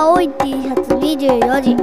[0.00, 1.76] 青い T シャツ24時。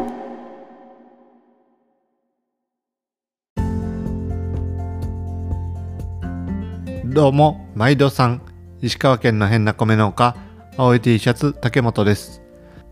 [7.14, 8.42] どうも毎度さん
[8.82, 10.38] 石川県の変な米農家
[10.78, 12.42] 青い T シャツ竹本です。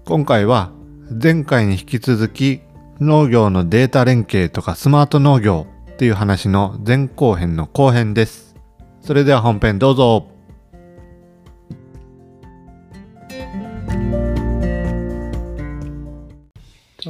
[0.03, 0.73] 今回は
[1.09, 2.59] 前回に引き続き
[2.99, 8.57] 農業のデータ連携とかスマート農業っていう話の前後編の後編です。
[8.99, 10.32] それでは本編どうぞ。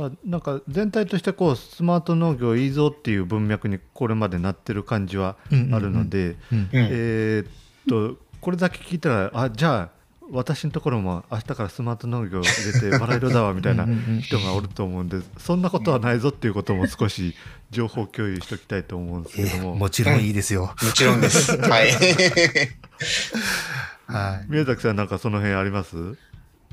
[0.08, 5.36] あなんか全体としてこうスマート農業いいぞっていう文脈にこれまでなってる感じは
[5.72, 7.48] あるので、うんえーっ
[8.16, 9.90] とこれだけ聞いたらあじゃあ
[10.32, 13.86] 私のところも明日からスマート農業入れてバラ色だわみたいな
[14.22, 17.36] 人がおると思うんでそんなことはないぞっていうことも少し
[17.72, 20.74] 情報共有しておきたいと思うんですけども、もちろんいいですよ。
[20.82, 21.58] もちろんです。
[21.58, 21.92] はい。
[24.08, 24.46] はい。
[24.50, 25.96] 宮崎さんなんかその辺あります？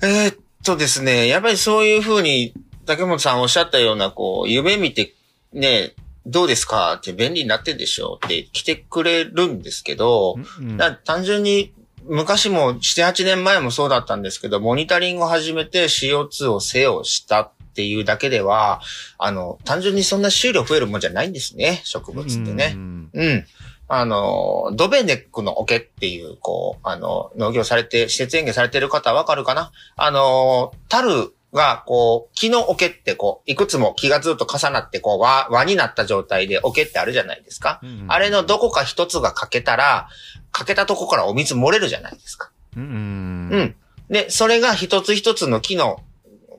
[0.03, 2.53] えーっとですね、やっぱりそういうふうに、
[2.91, 5.15] 竹本さんおっしゃったような、こう、夢見て、
[5.53, 5.95] ね、
[6.27, 6.95] どうですか？
[6.95, 11.73] って便利になってんでしょって来てくれるんですけど、うん単純に、
[12.05, 18.81] 昔も7、8年前もそうだったんですけど、モニタリングを始めて CO2 を制御したっていうだけでは、
[19.19, 22.73] あの、単純にそんな収量増えるもんじゃないんですね、植物ってね。
[22.75, 23.47] うんうん。
[23.89, 29.73] あの、ドベネックの桶っていう、こう、あの、農業されて、施設園芸されてる方はわかるかな？
[29.97, 37.81] あの、樽が、こう、木の桶って、こう、いくつも木がずっと重なって、こう、輪、輪になった状態で桶ってあるじゃないですか。
[37.83, 40.09] うんあれのどこか一つが欠けたら、
[40.53, 42.51] 欠けたとこからお水漏れるじゃないですか。
[42.77, 43.77] うんうん。
[44.09, 46.01] で、それが一つ一つの木の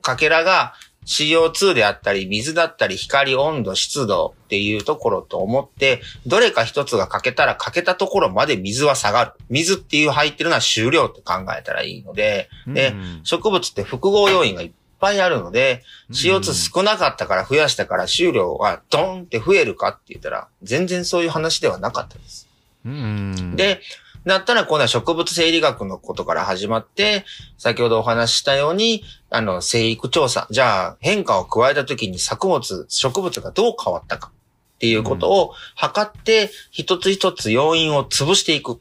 [0.02, 0.74] かけらが
[1.06, 9.32] CO2 であったり、水だったり、光、温度、湿度っていうところと思って、どれか一つが欠けたら欠けたところまで水は下がる。
[9.50, 22.48] 水っていう入ってるのは終了って考えたらいいので、でうん植物って複合要因がいっぱいあるので、CO2 少なかったから増やしたから収量がドーンって増えるかって言ったら、全然そういう話ではなかったです。
[22.84, 23.80] うんで、
[24.24, 27.24] だったら今度は植物生理学のことから始まって、
[27.58, 30.46] 先ほどお話ししたように、あの、生育調査。
[30.50, 34.30] じゃあ、変化を加えた時に作物、植物がどう変わったか
[34.76, 38.80] っていうことを測って、一つ一つ要因を潰していく。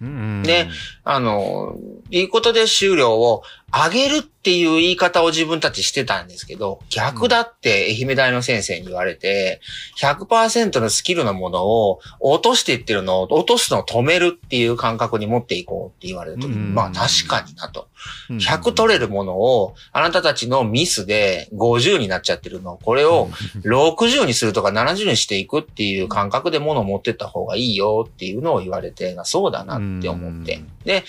[0.00, 0.70] うんね
[1.02, 1.76] あの、
[2.10, 9.60] いうことで収量を上げるっていう言い方を自分たちしてたんですけど、逆だって愛媛大の先生に言われて、
[10.00, 17.88] 100%のスキルのものを落としていってるのを、落とすのを止めるっていう感覚に持っていこうって言われると、うんまあ確かになと。
[18.30, 23.28] うん100取れるものを、あなたたちのミスで50になっちゃってるのを、これを
[23.64, 30.70] 60にするとか70にしていくっていう感覚で物を持ってった方がいいよっていうのを言われて、そうだなって思ってうん。
[30.84, 31.04] で、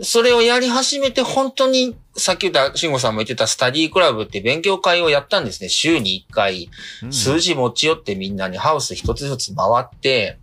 [0.00, 5.68] それをやり始めて本当に、さっき言った、慎吾さんも言ってたスタディクラブって勉強会をやったんですね。
[5.68, 6.70] 週に1回。
[7.02, 10.38] うん数字持ち寄ってみんなにハウス一つずつ回って、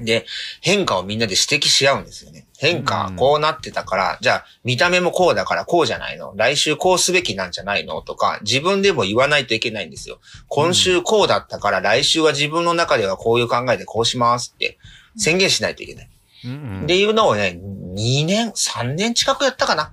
[0.00, 0.26] で、
[0.60, 2.46] 変化をみんなで指摘し合うんですよね。
[2.58, 8.02] 変化うんこうなってたから、じゃあ見た目もこうだからこうじゃないの来週こうすべきなんじゃないの？
[8.02, 10.18] とか、自分でも言わないといけないんですよ。
[10.48, 14.78] 今週こうだったから来週は自分の中ではこういう考えでこうしますって
[15.16, 16.08] 宣言しないといけない。
[16.44, 17.58] うんっていうのをね、
[17.94, 19.92] 2年、3年近くやったかな。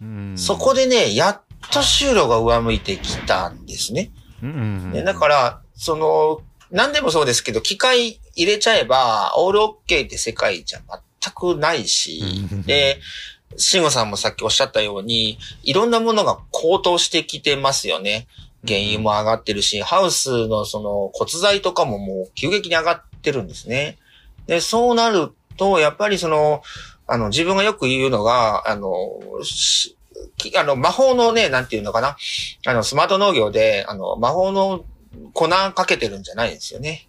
[0.00, 4.10] うんそこでね、やっと収量が上向いてきたんですね。
[4.42, 10.80] うんね、だから、その、何でもそうですけど、機械入れちゃえば、オールオッケーって世界じゃ
[11.22, 12.22] 全くないし
[12.52, 13.00] うん、で、
[13.56, 18.28] 慎吾さんもさっきおっしゃったように、いろんなものが高騰してきてますよね。
[18.66, 23.98] 原油も上がってるし、ハウスのその骨材とかももう急激に上がってるんですね。
[24.46, 26.62] で、そうなると、やっぱりその、
[27.06, 29.20] あの、自分がよく言うのが、あの、
[30.56, 32.16] あの、魔法のね、なんていうのかな。
[32.66, 34.84] あの、スマート農業で、あの、魔法の
[35.32, 37.08] 粉かけてるんじゃないんですよね。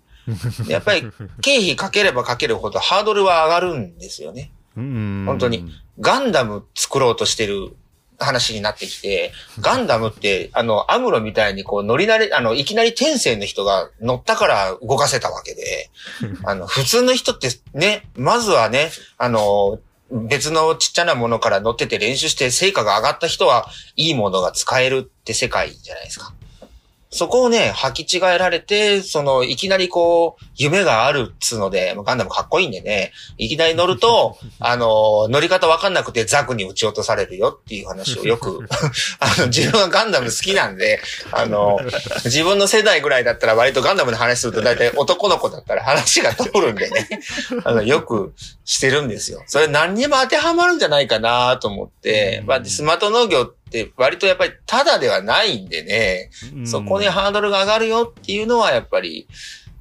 [0.67, 1.03] でやっぱり、
[1.41, 4.51] 経費かければかけるほどハードルは上がるんですよね。
[4.75, 7.75] 本本当にガンダム作ろうとしてる
[8.19, 15.89] 話になってきて、ガンダムって、あの、アムロみたいにこう乗り慣れ、あの、いきなり天性の人が乗ったから動かせたわけで、
[16.43, 19.79] あの、普通の人ってね、まずはね、あの、
[20.11, 26.33] 別のちっちゃなものから乗ってて練習して成果が上がった人はいいものが使えるって世界じゃないですか。
[27.11, 38.59] そこをね、履き違えられて、その、いきなりこう、夢があるっつうので、ガンダムかっこいいんでね、いきなり乗ると、 あの、乗り方わかんなくてザクに撃ち落とされるよっていう話をよく、
[39.19, 41.01] あの、自分はガンダム好きなんで、
[41.31, 41.79] あの、
[42.25, 47.09] 自分の世代ぐらいだったら割とガンダムの話すると大体男の子だったら話が通るんでね、
[47.65, 48.35] あの、よく
[48.65, 49.43] してるんですよ。
[49.47, 53.58] それ何にも当てはまるんじゃないかなと思って、まあ、スマート農業って
[53.97, 56.29] 割とやっぱりタダではないんでね、
[56.65, 59.27] そこにハードルが上がるよっていうのはやっぱり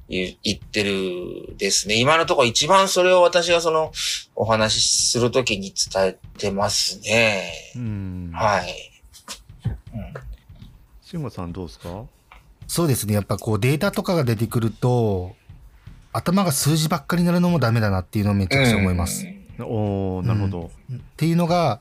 [0.07, 1.95] 言言ってるですね。
[1.95, 3.91] 今のところ一番それを私がその
[4.35, 7.51] お話しするときに伝えてますね。
[7.75, 8.31] うん。
[8.33, 8.75] はい。
[9.93, 10.13] うん
[11.01, 12.05] 慎吾さんどうですか？
[12.67, 13.15] そうですね。
[13.15, 15.35] やっぱこうデータとかが出てくると、
[16.13, 19.25] 頭が数字ばっかりになるのもダメだなっていうのをめちゃくちゃ思います。
[19.59, 20.71] おー、なるほど。
[20.93, 21.79] っていうのが、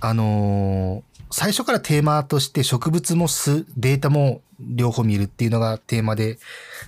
[0.00, 6.38] あのー最初からテーマとして植物も数データも両方見るっていうのがテーマで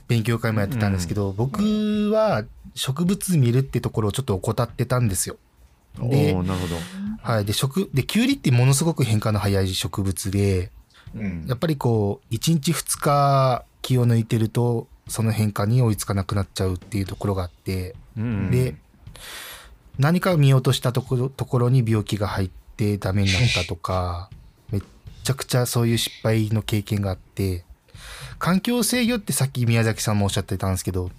[0.07, 2.45] 勉強会もやってたんですけど、僕は
[2.75, 5.37] 植物見るってところをちょっと怠ってたんですよ。
[6.01, 6.77] おでー、なるほど。
[7.23, 7.45] はい。
[7.45, 10.71] で、植、で、キュウリってものすごく変化の早い植物で、
[11.15, 18.75] うんやっぱりこう、1日2日気を抜いてると、その変化に追いつかなくなっちゃうっていうところがあって、うんで、
[19.99, 24.31] 何かを見ようとしたところところに病気が入ってダメになったとか、
[24.71, 24.83] めっ
[25.23, 27.65] ちゃくちゃそういう失敗の経験があって、
[28.39, 31.11] 環境制御ってさっき宮崎さんもおっしゃってたんですけど、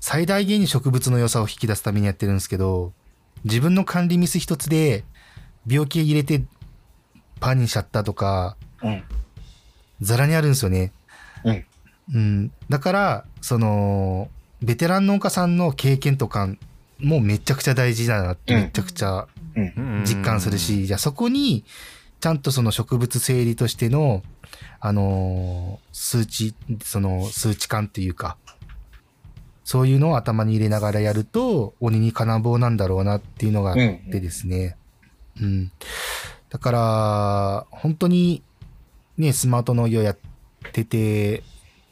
[0.00, 2.92] 最大限に植物の良さを引き出すためにやってるんですけど、
[3.44, 5.04] 自分の管理ミス一つで
[5.66, 6.42] 病気入れて
[7.40, 9.02] パンにしちゃったとか、うん。
[10.00, 10.92] ザラにあるんですよね。
[11.44, 11.64] うん。
[12.12, 12.52] うん。
[12.68, 14.28] だから、その、
[14.62, 16.48] ベテラン農家さんの経験とか
[16.98, 19.33] もめちゃくちゃ大事だなってうんめちゃくちゃうん。
[20.04, 21.64] 実感するし、じゃあそこに、
[22.20, 24.22] ちゃんとその植物整理としての、
[24.80, 28.36] あのー数値、その数値感っていうか、
[29.64, 34.76] そういうのを頭に入れながらやると、鬼に金棒なんだろうなっていうのがあってですね。
[35.40, 35.72] うん。
[36.50, 38.42] だから、本当に、
[39.16, 40.18] ね、スマート農業やっ
[40.72, 41.42] てて、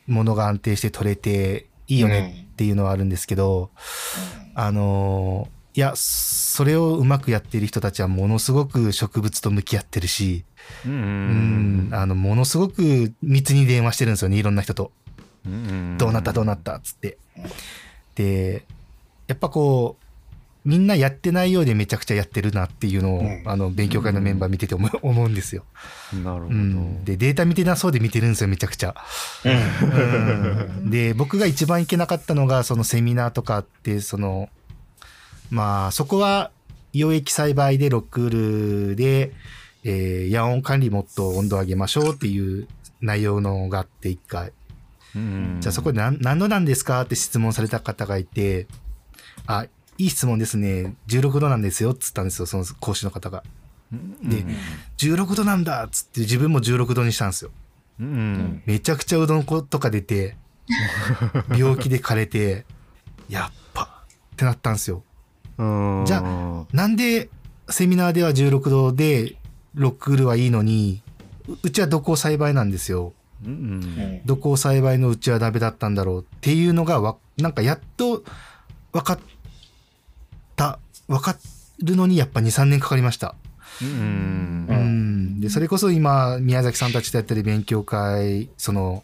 [0.06, 3.70] 物が安定して取れていいよねっていうのはあるんですけど、
[4.54, 10.44] あのーいや、それをうまくやっている人たちはものすごく植物と向き合ってるし、
[10.84, 14.92] うんあの、ものすごく密に電話してるんですよね、いろんな人と。
[15.46, 16.32] うんどうなった？
[16.32, 16.76] どうなった？
[16.76, 17.16] っつって。
[18.14, 18.64] で、
[19.26, 25.64] やっぱこう、みんなやってないようでめちゃくちゃやってるなっていうのを、うんあの、勉強会のメンバー見てて思う思うんですよ。
[26.22, 26.54] なるほど。
[26.54, 27.04] うん。
[27.04, 28.94] で、データ見てなそうで見てるんですよ、めちゃくちゃ。
[29.44, 30.90] うん。
[30.90, 34.50] で、僕が一番行けなかったのが、そのセミナーとかあって、その、
[35.52, 36.50] まあ、そこは、
[36.94, 39.32] 溶液栽培でロックールで、
[39.84, 42.66] えー、野温管理もっと温度上げましょうっていう
[43.02, 44.52] 内容のがあって、一回。
[45.14, 48.66] うんじゃあそこで何何度なんですかって質問された方がいて、
[49.46, 49.66] あ、
[49.98, 50.94] いい質問ですね。
[51.08, 51.92] 16度なんですよ。
[51.92, 52.46] っつったんですよ。
[52.46, 53.44] その講師の方が。
[54.22, 54.46] で、
[54.96, 57.50] 16度なんだっつって自分も16度にしたんですよ。
[58.00, 60.38] うんめちゃくちゃうどん粉とか出て、
[61.54, 62.64] 病気で枯れて、
[63.28, 64.02] やっぱ
[64.32, 65.04] ってなったんですよ。
[65.62, 66.22] うんじゃ
[66.72, 67.28] なんで
[67.68, 69.36] セミナーでは16度で
[69.74, 71.02] ロックールはいいのに、
[71.48, 73.12] ううちは土耕栽培なんですよ。
[73.44, 78.22] うん土耕栽培のうちはダメだったんだろうっていうのがわ、なんかやっと
[78.92, 79.18] 分かっ
[80.56, 80.78] た、
[81.08, 81.36] 分か
[81.82, 83.34] るのにやっぱ2、3年かかりました。
[83.80, 84.72] うんう。
[84.74, 85.40] ん。
[85.40, 89.02] で、それこそ今、宮崎さんたちとやってる勉強会、その、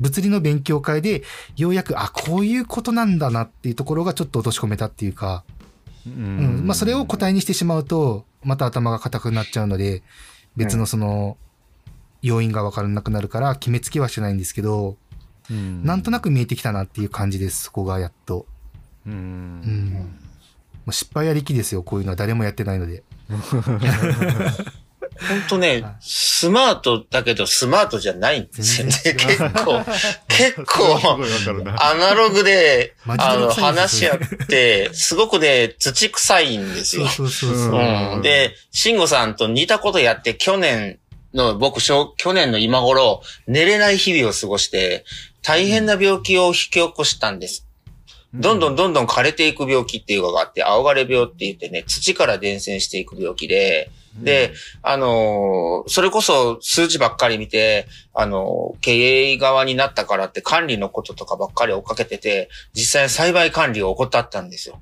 [0.00, 1.22] 物理の勉強会で、
[1.56, 5.44] ようやく、あ、こういうことなんだなっていうところがちょっと落とし込めたっていうか、
[6.06, 6.66] ううん。
[6.66, 10.02] まあ、それを答えにしてしまうと、また頭が硬くなっちゃうので、
[10.56, 11.36] 別のその、
[12.22, 14.96] 要因が分からなくなるから、決めつけはしてないんですけど、
[15.50, 18.46] うんなんとなく見えてきたなっていう感じです、そこがやっと。
[19.06, 20.10] ううん
[20.86, 23.02] う失敗ありきですよ、こういうのは誰もやってないので。
[25.20, 28.92] 本当ね、スマートだけどスマートじゃないんですよね。
[29.02, 29.84] 結構、
[30.28, 31.18] 結構。
[31.78, 37.06] アナログで、あの、話し合って、すごくね、土臭いんですよ。
[37.06, 37.68] そうそうそう。
[37.70, 38.22] うんうん。
[38.22, 40.98] で、慎吾さんと似たことやって、去年
[41.32, 45.04] の、僕、小去年の今頃、寝れない日々を過ごして、
[45.42, 47.66] 大変な病気を引き起こしたんです。
[48.34, 53.90] どんどんどんどん枯れていく病気っていうのがあって、青枯れ病って言ってね、土から伝染していく病気で、
[54.22, 54.52] で、
[54.82, 64.80] あのーそれこそ数字ばっかり見て、あのー経営側になったからって管理のこととかばっかり追っかけてて、実際に栽培管理を怠ったんですよ。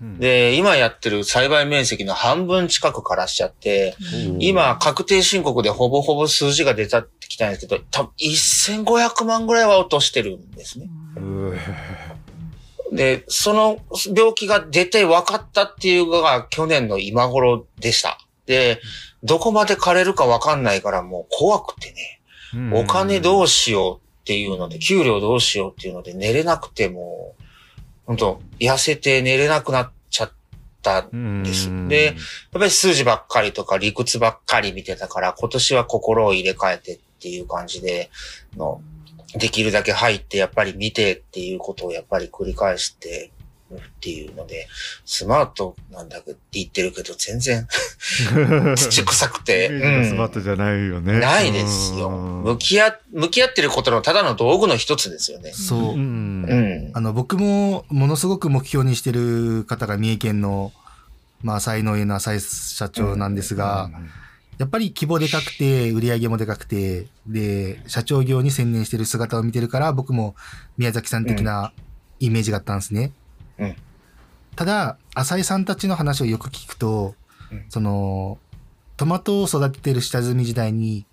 [0.00, 3.96] うん、で、今やってる栽培面積の半分近く枯らしちゃって、
[4.38, 10.88] 今、確定申告でほぼほぼ数字が出たってきたんですけど、多分1500万ぐらいは落としてるんですね。
[11.16, 11.58] うん、
[12.92, 13.78] で、その
[14.16, 18.18] 病気が出て分かったっていうのが去年の今頃でした。
[18.50, 18.82] で、
[19.22, 27.42] どこまで枯れるか分かんないからもう怖くてね、お金どうしようっていうので、給料どうしようっていうので寝れなくてもう、
[28.06, 30.32] 本当痩せて寝れなくなっちゃっ
[30.80, 31.70] ったんです。
[31.88, 32.14] で、やっ
[32.52, 38.10] ぱり数字ばっかりとか理屈ばっかり見てたから、今年は心を入れ替えてっていう感じで、
[38.56, 38.80] の
[39.34, 43.30] できるだけ入って、やっぱり見てっていうことをやっぱり繰り返して、
[43.76, 44.68] っていうので、
[45.04, 47.66] スマートなんだって言ってるけど、全然
[48.76, 51.18] 土臭くて、イメージがスマートじゃないよね。
[51.20, 52.08] ないですよ。
[52.08, 55.52] うん向き合、向き合ってることのただの道具の一つですよね。
[55.52, 55.80] そう。
[55.94, 56.90] うんうん。
[56.94, 60.72] あの、僕もものすごく目標にしてる方が三重県の、
[61.42, 63.90] まあ、才能への浅井社長なんですが、
[64.58, 70.34] やっぱり規模でかくて、売り上げもでかくて、で、社長業に専念してる姿を見てるから、僕も
[70.76, 71.72] 宮崎さん的な
[72.18, 73.12] イメージがあったんですね。
[73.60, 73.76] うん
[74.56, 77.14] ただ、浅井さんたちの話をよく聞くと、
[77.50, 78.38] うんその、
[78.96, 81.06] トマトを育ててる下積み時代に、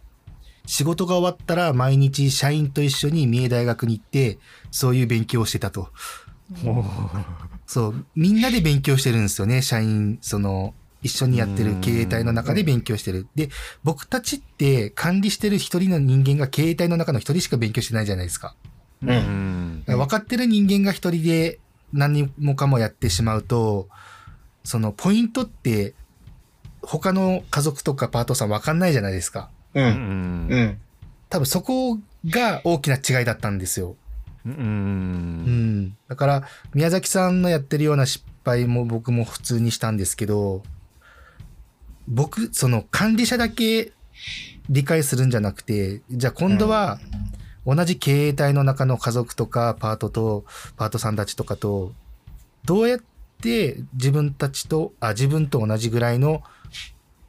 [0.66, 4.38] 仕事が終わったら毎日社員と一緒に三重大学に行って、
[4.70, 5.89] そういう勉強をしてたと。
[7.66, 13.27] そう、みんなで勉強してるんですよね、社員、その、一緒にやってる経営体の中で勉強してる。
[13.36, 13.50] で、
[13.84, 18.56] 僕たちって管理してる一人の人間が経営体の中の一人しか勉強してないじゃないですか。
[19.01, 21.60] うん分かってる人間が一人で
[21.94, 23.88] 何もかもやってしまうと、
[24.63, 25.94] そのポイントって
[26.82, 29.50] 他の家族とかパートさん分かんないじゃないですか。
[29.74, 29.82] う。
[29.82, 30.79] うんんうん。
[31.29, 33.96] 多分そこが大きな違いだったんですよ。
[34.46, 35.98] ううんん。
[36.08, 40.63] だから、宮崎さんのやってるような失敗も僕も普通にしたんですけど、
[42.08, 43.91] 僕、その管理者だけ
[44.70, 47.00] 理解するんじゃなくて、じゃあ今度は
[47.68, 50.46] 同じ経営体の中の家族とかパートと、
[50.78, 51.92] パートさんたちとかと、
[52.64, 53.00] どうやっ
[53.42, 56.44] て自分たちと、あ、自分と同じぐらいの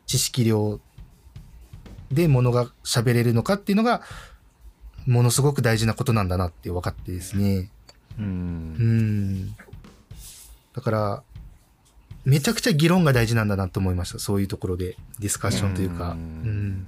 [0.07, 0.79] 知識量
[2.13, 4.03] でものが喋れるのかっていうのが、
[5.07, 7.73] ものすごく大事なことなんだなって分かってですね。
[8.17, 9.57] ううんん。
[10.73, 11.23] だから、
[12.25, 14.21] めちゃくちゃ議論が大事なんだなと思いました。
[14.21, 16.11] そういうところで、ディスカッションというか。
[16.11, 16.87] ううん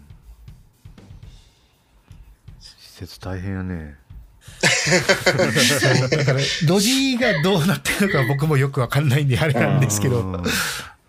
[3.05, 3.07] ん。
[3.07, 3.97] 施設大変やね
[6.19, 10.43] だから、 ロジがどうなってるのか僕もよくわかんないんであれなんですけど、うん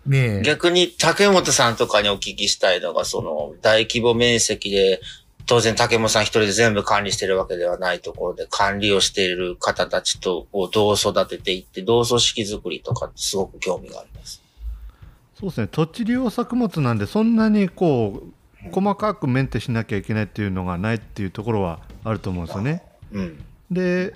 [0.06, 0.42] ねえ。
[0.42, 5.00] 逆に竹本さんとかにお聞きしたいのが、その大規模面積で、
[5.46, 14.42] 当然竹本さん一人で全部管理してるわけではないところで管理をしている方たちとをどう育てていって、どう組織づくりとかすごく興味があります。
[15.38, 18.32] そうですね土地利用作物なんでそんなにこう
[18.70, 22.82] 細かくメンテしなきゃいけないっていうのがないっていうところはあると思うんですよね。
[23.12, 23.44] うん。
[23.70, 24.12] で、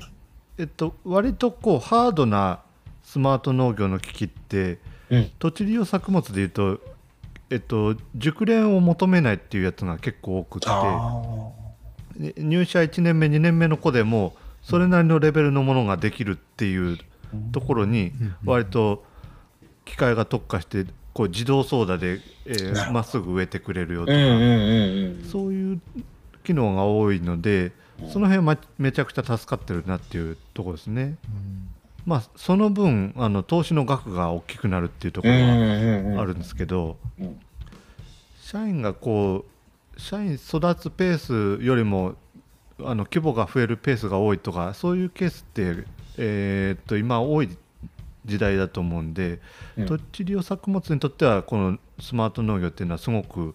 [0.59, 2.61] えっと、割とこうハードな
[3.03, 4.79] スマート農業の機器って
[5.11, 5.31] うん。
[5.39, 6.81] 土地利用作物でいうと、
[7.51, 10.69] えっと、熟練を求めないっていうやつが結構多くって
[12.43, 16.99] 入社1年目2年目の子でもそれなりのレベルのものができるっていう
[17.53, 18.13] ところに
[18.45, 19.05] 割と
[19.85, 20.87] 機械が特化して
[21.17, 25.25] こう自動操作でえーっすぐ植えてくれるよとか、うんうんうんうん。
[25.25, 25.81] そういう
[26.45, 27.73] 機能が多いので
[28.13, 31.17] その辺はめちゃくちゃ助かってるなっていうところですね。
[32.05, 37.41] まあその分あの投資の額が大きくなるっていうところはあるんですけど、うん。
[38.43, 39.47] 社員がこ
[39.97, 42.15] う社員育つペースよりも
[42.81, 45.87] あの規模が増えるペースが多いとかそういうケースって、
[46.19, 47.49] えーっと今多い
[48.27, 49.41] 時代だと思うんで、
[49.77, 49.87] うん。
[49.87, 53.55] 土地利用作物にとってはこのスマート農業っていうのはすごく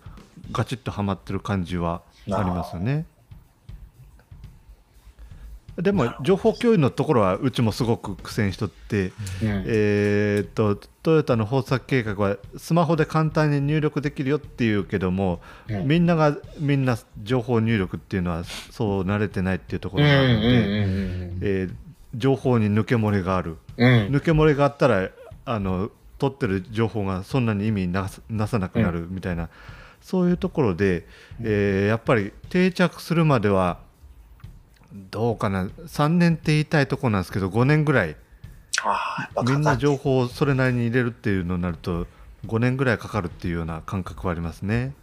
[0.51, 2.01] ガチッとはまってる感じは
[2.32, 3.06] ありますよね。
[5.78, 9.13] でも情報共有のところはうちもすごく苦戦しとって、うん。
[9.68, 15.88] えーっとトヨタの豊作計画はスマホで簡単に入力できるよっていうけども、うん。
[15.88, 21.70] みんながみんな情報入力っていうのはそう慣れてないっていうところがあるので、
[22.15, 23.58] 情報に抜け漏れがある。
[23.77, 23.89] うん。
[23.89, 25.10] うん抜け漏れがあったら
[25.46, 29.50] あの取ってる情報がそんなに意味なさなさなくなるみたいな、
[30.01, 31.08] そういうところで、
[31.41, 33.80] えーやっぱり定着するまでは
[34.94, 35.65] どうかな。
[35.65, 38.15] 3年って言いたいところなんですけど5年ぐらい。
[39.46, 42.08] みんな情報をそれなりに入れるっていうのになると
[42.48, 44.94] 5年ぐらいかかるっていうような感覚はありますね。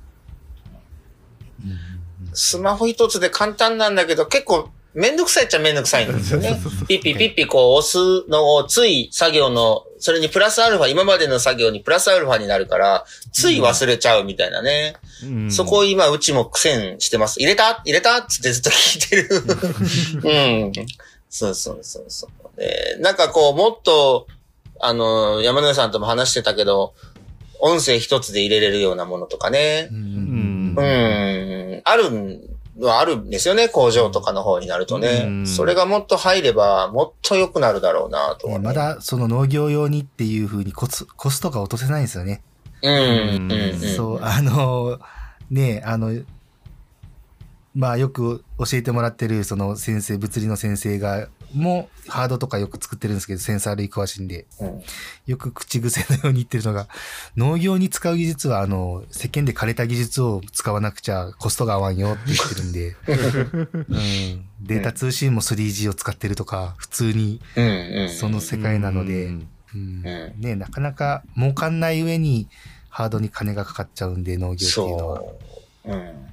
[2.32, 6.58] スマホ一つで簡単なんだけど、結構めんどくさいっちゃめんどくさいんですよね。
[6.88, 14.94] ピッピピッピこう押すのをつい作業の、それにプラスアルファ、今までの作業にプラスアルファになるから、つい忘れちゃうみたいなね。
[15.22, 17.38] うんそこを今、うちも苦戦してます。
[17.40, 17.82] 入れた？
[17.84, 19.28] 入れたつってずっと聞いてる。
[20.24, 20.72] うん。
[21.28, 22.26] そうそうそうそ
[22.56, 22.60] う。
[22.60, 24.26] で、なんかこう、もっと、
[24.80, 26.94] あの、山野さんとも話してたけど、
[27.60, 29.94] 音声一つで入れれるようなものとかねう。
[29.94, 30.82] うんんう
[31.76, 35.24] ん、あるんはあるんですよね、工場とかの方になるとね。
[35.26, 42.42] うんそれがもっと入れば、もっと良くなるだろうなとはね、ねまだその農業用にっていう風にコツ、コストが落とせないんですよね。
[42.82, 43.78] うん、うん、うん。
[43.96, 44.98] そう、あの、
[45.50, 46.12] ね、あの、
[47.74, 54.82] まあよく教えてもらってるその先生、物理の先生が、もうハードとかよく作ってるんですけど、センサー類詳しいんで、うん
[55.26, 56.88] よく口癖のように言ってるのが、
[57.36, 62.96] 農業に使う技術は、あの、世間で枯れた技術を使わなくちゃコストが合わんよって言ってるんで、
[63.88, 67.40] うん、データ通信も 3G を使ってるとか、普通に。
[68.08, 69.26] その世界なので、
[69.74, 72.48] うんね、なかなか儲かんない上に
[72.88, 75.18] ハードに金がかかっちゃうんで、農業っていうのは。
[75.20, 75.38] そ
[75.84, 75.92] う。
[75.92, 76.26] うん。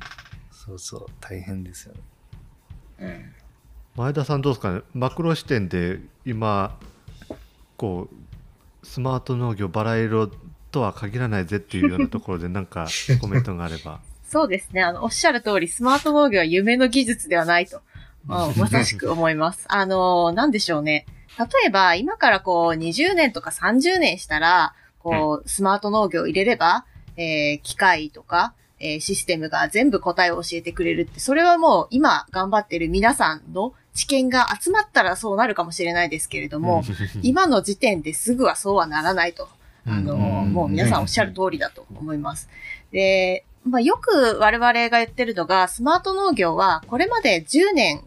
[0.52, 2.00] そうそう、大変ですよね。
[3.00, 3.35] うん。
[3.96, 4.82] 前田さんどうですかね？
[4.94, 6.78] マクロ視点で今
[7.78, 10.30] こうスマート農業バラ色
[10.72, 12.88] とは限らないぜっていうようなところでなんか
[13.22, 14.82] コメントがあればそうですね。
[14.82, 17.80] あの、おっしゃる通り、スマート農業は夢の技術ではないと、
[18.28, 19.66] あ まさしく思います。
[19.70, 21.06] あの、なんでしょうね。
[21.38, 26.86] 例えば、今からこう、20年とか30年したら、こう、スマート農業を入れれば、
[27.18, 36.84] えー機械とか、えーシステムが全部答えを教えてくれるって、それはもう今頑張ってる皆さんの知見が集まったらそうなるかもしれないですけれども、
[37.24, 39.48] 今の時点ですぐはそうはならないと。
[39.88, 42.50] あの、うんもう皆さんおっしゃる通りだと思います。
[42.92, 48.04] で、まあ、よく我々が言ってるのが、スマート農業はこれまで10年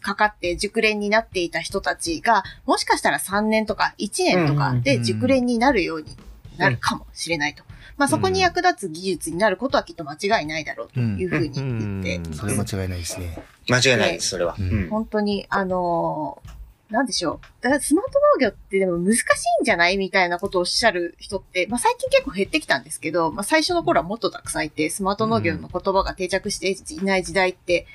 [0.00, 6.16] かかって熟練になっていた人たちが、もしかしたら3年とか1年とかで熟練になるように
[6.58, 7.64] なるかもしれないと。
[7.96, 12.38] まあ、そこに役立つ技術になることはきっと間違いないだろうというふうに言っています。
[12.38, 13.42] それ間違いないですね。
[13.68, 14.56] 間違いないです、それは。
[14.90, 17.62] 本当に、あのーなんでしょう。
[17.62, 19.20] だからスマート農業ってでも難し
[19.60, 27.86] いんじゃないみたいなことをおっしゃる人って、まあ最近結構減ってきたんですけど、まあ最初の頃はもっとたくさんいて、スマート農業の言葉が定着していない時代って、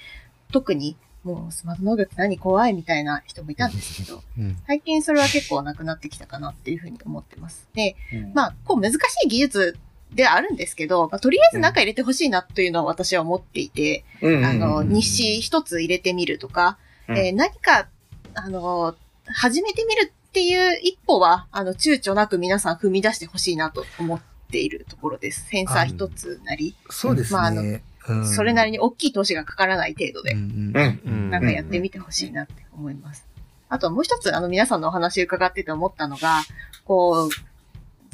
[0.52, 4.58] 特にもうスマート農業って何怖いみたいな人もいたんですけど、うん。
[4.66, 7.70] 最近それは結構なくなってきたかなっていうふうに思ってます。
[7.76, 9.78] で、うんまあ、こう難しい技術
[10.14, 14.46] ではあるんですけど、まあ、とりあえず中入れてほしいなというのは私は思っていて、うん。
[14.46, 17.18] あの、うん日誌一つ入れてみるとか、うん。
[17.18, 17.88] えー何か、
[18.34, 25.46] あの、始めてみるっていう一歩は、あの、躊躇なく皆さん踏み出してほしいなと思っているところです。
[25.50, 27.84] センサー一つなり、そうですまああのね。
[28.08, 28.28] うん。
[28.28, 33.28] それなりに大きい投資がかからない程度で、なんかやってみてほしいなって思います。
[33.70, 36.44] あともう一つ、あの、皆さんのお話伺ってて思ったのが、
[36.86, 37.30] こう、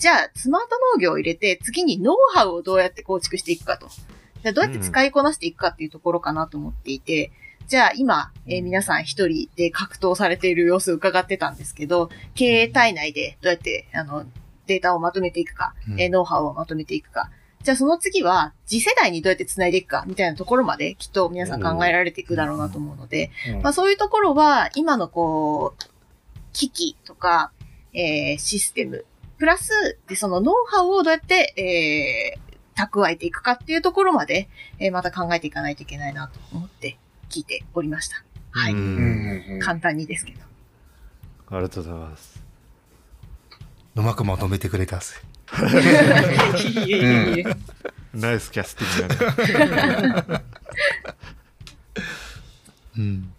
[0.03, 3.87] じゃあ、スマート農業を入れて、次にノウハウをどうやって構築していくかと。
[3.87, 7.31] じゃあどうやって使いこなしていくかっていうところかなと思っていて、
[7.67, 14.25] じゃあ今、えー皆さん一人で格闘されている様子を伺ってたんですけど、経営体内でどうやって、あの、
[14.67, 17.31] データをまとめていくか、うんえーノウハウをまとめていくか。
[17.63, 25.83] じゃあその次は、次世代にどうやって繋いでいくか、みたいなところまで、きっと皆さん考えられていくだろうなと思うので、うんまあそういうところは、今のこう、
[26.51, 27.53] 機器とか、
[27.93, 29.05] えーシステム、
[29.43, 32.43] プラス、で、そのノウハウをどうやって、えー
[32.75, 34.47] 蓄えていくかっていうところまで、
[34.79, 36.97] えーまた考えていかないといけないなと思って
[37.29, 38.23] 聞いておりました。
[38.51, 39.59] はい。
[39.59, 40.39] 簡単にですけど。
[41.49, 42.41] ありがとうございます
[43.95, 45.21] うまくまとめてくれたっす。
[46.77, 47.43] いえいえいえ。
[48.13, 50.43] ナイスキャスティングだね
[52.97, 53.33] うん。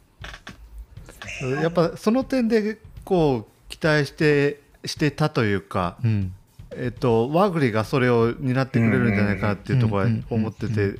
[1.62, 6.34] やっぱその点でこう期待してしてたというか、うん。
[6.76, 10.98] えっと、ワグリがそれを担ってくれるんじゃないかなっていうところはうん思ってて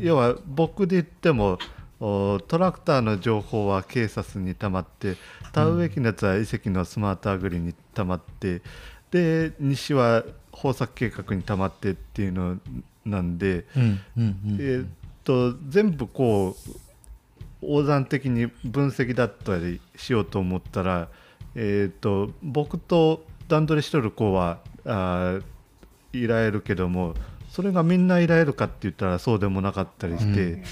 [0.00, 1.58] 要は僕で言っても
[1.98, 5.16] おトラクターの情報は警察に溜まって
[5.52, 8.62] 田植え機のやつは遺跡のスマートアグリに溜まって
[9.10, 12.58] で西は豊作計画に溜まってっていうの
[13.04, 13.64] なんで。
[13.74, 14.88] えーっ
[15.28, 16.70] と全部こう
[17.60, 21.08] 横断的に分析だったりしようと思ったら、
[21.60, 25.42] えーっと僕と段取りしとる子はあー
[26.12, 27.14] いられるけども
[27.50, 30.62] それがみんないられるかって言ったらそうでもなかったりして、うん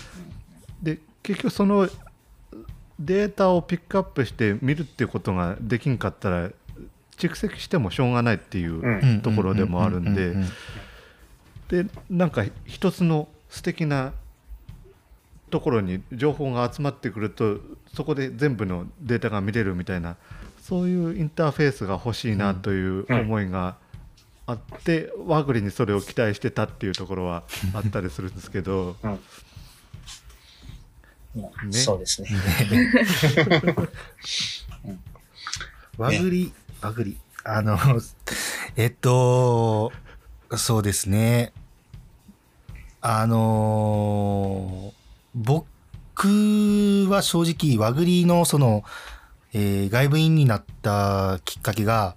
[0.82, 1.88] で結局その
[3.00, 6.50] データをピックアップして見るっていうことができんかったら
[7.16, 10.34] 蓄積してもしょうがないっていううんところでもあるんで。
[11.68, 14.12] でなんか一つの素敵な
[15.50, 17.58] ところに情報が集まってくると
[17.92, 20.16] そこで全部のデータが見れるみたいな
[20.66, 23.76] そういうインターフェースが欲しいなという思いが
[24.46, 29.12] あって、ワグリにそれを期待してたっていうところはあったりするんですけどうん
[31.70, 32.28] ねそうです ね。
[35.96, 37.16] 和栗、和栗。
[37.44, 37.78] あの、
[38.74, 39.92] えっと、
[40.56, 41.52] そうですね。
[43.00, 44.92] あの
[45.32, 45.64] 僕
[47.08, 48.82] は正直、和栗のその、
[49.58, 52.14] えー外部員になったきっかけが、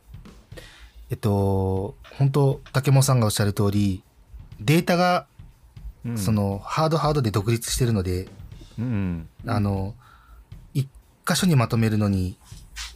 [1.10, 4.04] えっと、本当竹本さんがおっしゃる通り、
[4.60, 5.25] データが、
[6.06, 8.28] うんそ、の、ハードハードで独立してるので、
[8.78, 9.30] うん。
[9.47, 9.95] あの、
[10.73, 10.89] 一
[11.25, 12.38] 箇所にまとめるのに、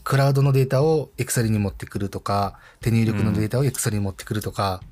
[0.02, 4.82] クラウドのデータを Excel に持ってくるとか、手入力のデータを Excel に持ってくるとか、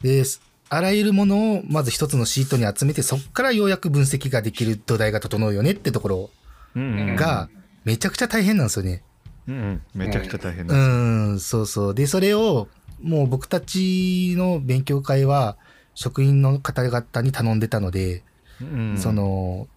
[0.00, 0.24] で、
[0.70, 6.30] あらゆるものをまず一つのシートに集めて、そこからようやく分析ができる土台が整うよねってところ
[6.74, 7.16] うん。
[7.16, 7.50] が、
[7.88, 9.02] めちゃくちゃ大変なんですよね。
[9.48, 9.82] うん。
[9.94, 10.76] めちゃくちゃ大変うです。
[10.76, 11.94] ん、そうそう。
[11.94, 12.68] で、それを、
[13.00, 15.56] もう僕たちの勉強会は、
[15.94, 18.22] 職員の方々に頼んでたので、
[18.60, 19.68] うんそ、の、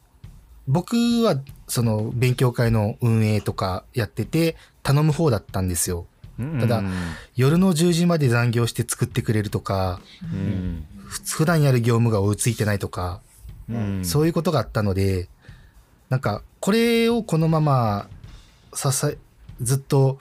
[0.67, 6.05] 僕は、その、勉強会の運営とかやってて、頼む方だったんですよ。
[6.59, 6.81] ただ
[7.35, 13.21] 夜の10時まで残業して作ってくれるとか、うん、ふ普段やる業務が追いついてないとか、
[13.69, 15.29] うん、そういうことがあったので、
[16.09, 18.07] なんか、これをこのまま、
[18.73, 19.17] 支え、
[19.61, 20.19] ずっと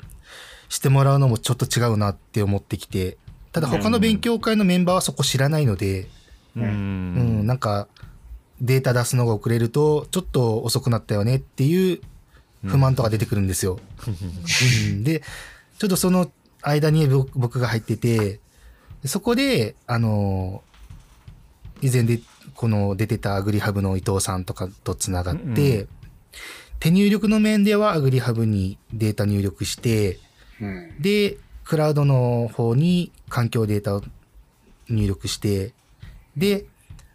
[0.70, 3.18] してもらうのもちょっと違うなって思ってきて、
[3.52, 6.08] ただ他の勉強会のメンバーはそこ知らないので、
[6.56, 6.66] うん、う
[7.42, 7.88] ん、なんか、
[8.60, 12.00] データ出すのが遅れると、ちょっと遅くなったよねっていう
[12.64, 13.78] 不満とか出てくるんですよ。
[14.06, 15.04] うん。
[15.04, 15.22] で、
[15.78, 16.30] ちょっとその
[16.62, 18.40] 間に僕僕が入ってて、
[19.04, 20.62] そこで、あの、
[21.82, 22.20] 以前で、
[22.54, 25.88] この出てたアグリハブの伊藤さんとかとつながって、う
[26.78, 30.18] 手入力の面ではアグリハブにデータ入力して、
[30.60, 30.94] うん。
[31.00, 34.02] で、クラウドの方に環境データを
[34.88, 35.72] 入力して、
[36.36, 36.66] で、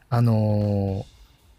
[0.10, 1.16] あのー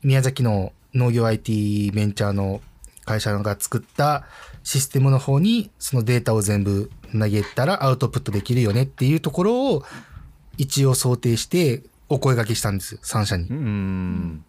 [0.06, 2.60] 宮崎の農業 IT ベンチャーの
[3.04, 4.24] 会社が作った
[4.62, 9.82] システムの方にそのデータを全部投げたらアウトプットできるよねっていうところを
[10.58, 13.52] 一応想定してお声掛けしたんですよ、3社にう。
[13.52, 14.44] ん、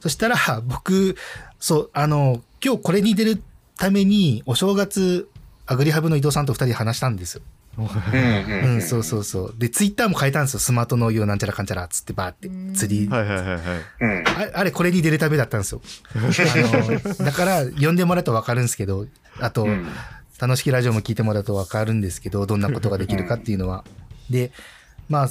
[0.00, 1.16] そしたら、僕、
[1.58, 3.42] そう、あの、今日これに出る
[3.76, 5.28] ために、お正月、
[5.66, 7.42] アグリハブの伊藤さんと二人話したんですよ。
[7.78, 8.74] うん。
[8.74, 9.54] うん、そうそうそう。
[9.56, 10.60] で、ツイッターも変えたんですよ。
[10.60, 13.08] スマート農業なんちゃらかんちゃらっつってバーってうん釣り。
[13.08, 13.60] はいはいはいはい。
[14.00, 14.24] うん。
[14.26, 15.80] ああれ、これに出るためだったんですよ。
[16.14, 19.06] あの、だから、呼んでもらうとわかるんですけど、
[19.40, 19.86] あと、うん
[20.40, 23.84] 楽しきラジオも聞いてもらうとわかるんですけど、どんなことができるかっていうのは。
[24.30, 24.52] で、
[25.08, 25.28] まあ、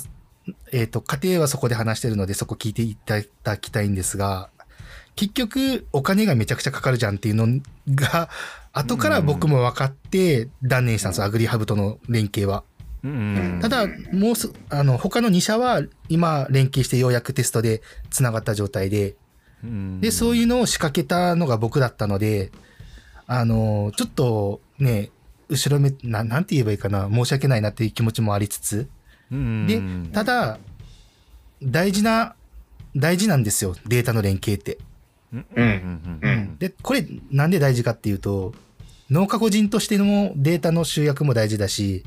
[0.74, 4.50] えっ、と、家庭はそこで話してるので、そこ聞いていただきたいんですが、
[5.18, 7.60] 結局、お金がめちゃくちゃかかるじゃんっていうの
[7.94, 8.30] が、
[8.72, 12.64] 後から僕も分かって断念したんですよ、アグリハブとの連携は。
[13.04, 19.16] うん、ただ、もうす、あの、他の2社は今連携してようやくテストで繋がった状態で、
[19.64, 20.02] うん。
[20.02, 22.52] で、そういうのを仕掛けたのが僕だったので、
[23.26, 25.10] あの、ちょっとね、
[25.50, 28.88] 後ろめ、ななんて言えばいいかな、申し訳ないなっていう気持ちもありつつ、
[29.32, 30.60] うん、で、ただ、
[31.64, 32.36] 大事な、
[32.96, 34.78] 大事なんですよ、データの連携って。
[36.60, 37.52] で、これなん。
[37.52, 38.54] で大事かっていうと、
[39.10, 42.04] 農家個人としてのデータの集約も大事だし、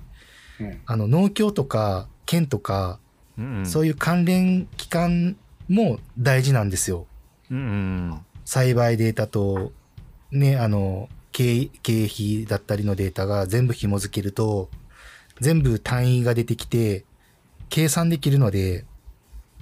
[0.86, 2.98] あの農協とか県とか、
[3.64, 5.36] そういう関連機関
[5.68, 6.70] も大事なん。
[6.70, 7.06] ですよ。
[7.50, 9.72] うん、栽培データと、
[10.30, 14.70] ね、あの、経経費だったりのデータが全部紐付けると、
[15.40, 17.04] 全部単位が出てきて、
[17.68, 18.84] 計算できるので、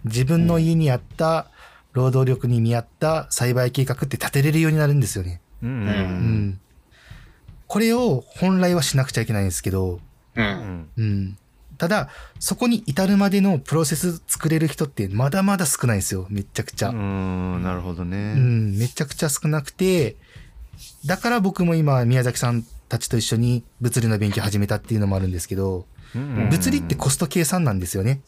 [0.05, 1.51] 自分の家にあった
[1.93, 5.41] 労働力に見合った栽培計画って立てれるようになるんですよね。
[5.63, 5.89] うん、う、うん
[6.51, 6.61] ん。
[7.67, 10.01] これを本来はしなくちゃいけないんですけど、
[10.37, 10.41] う。
[10.41, 11.39] うんん、うん。
[11.79, 12.09] ただ、
[12.41, 16.27] そこに至るまでのプロセス作れる人ってまだまだ少ないんですよ。
[16.29, 16.89] めちゃくちゃ。
[16.89, 18.35] うん、なるほどね。
[18.37, 20.17] うん、めちゃくちゃ少なくて、
[21.07, 28.21] だから僕も今、宮崎さんたちと一緒に物理の勉強始めたっていうのもあるんですけど、うん物理ってコスト計算なんですよね。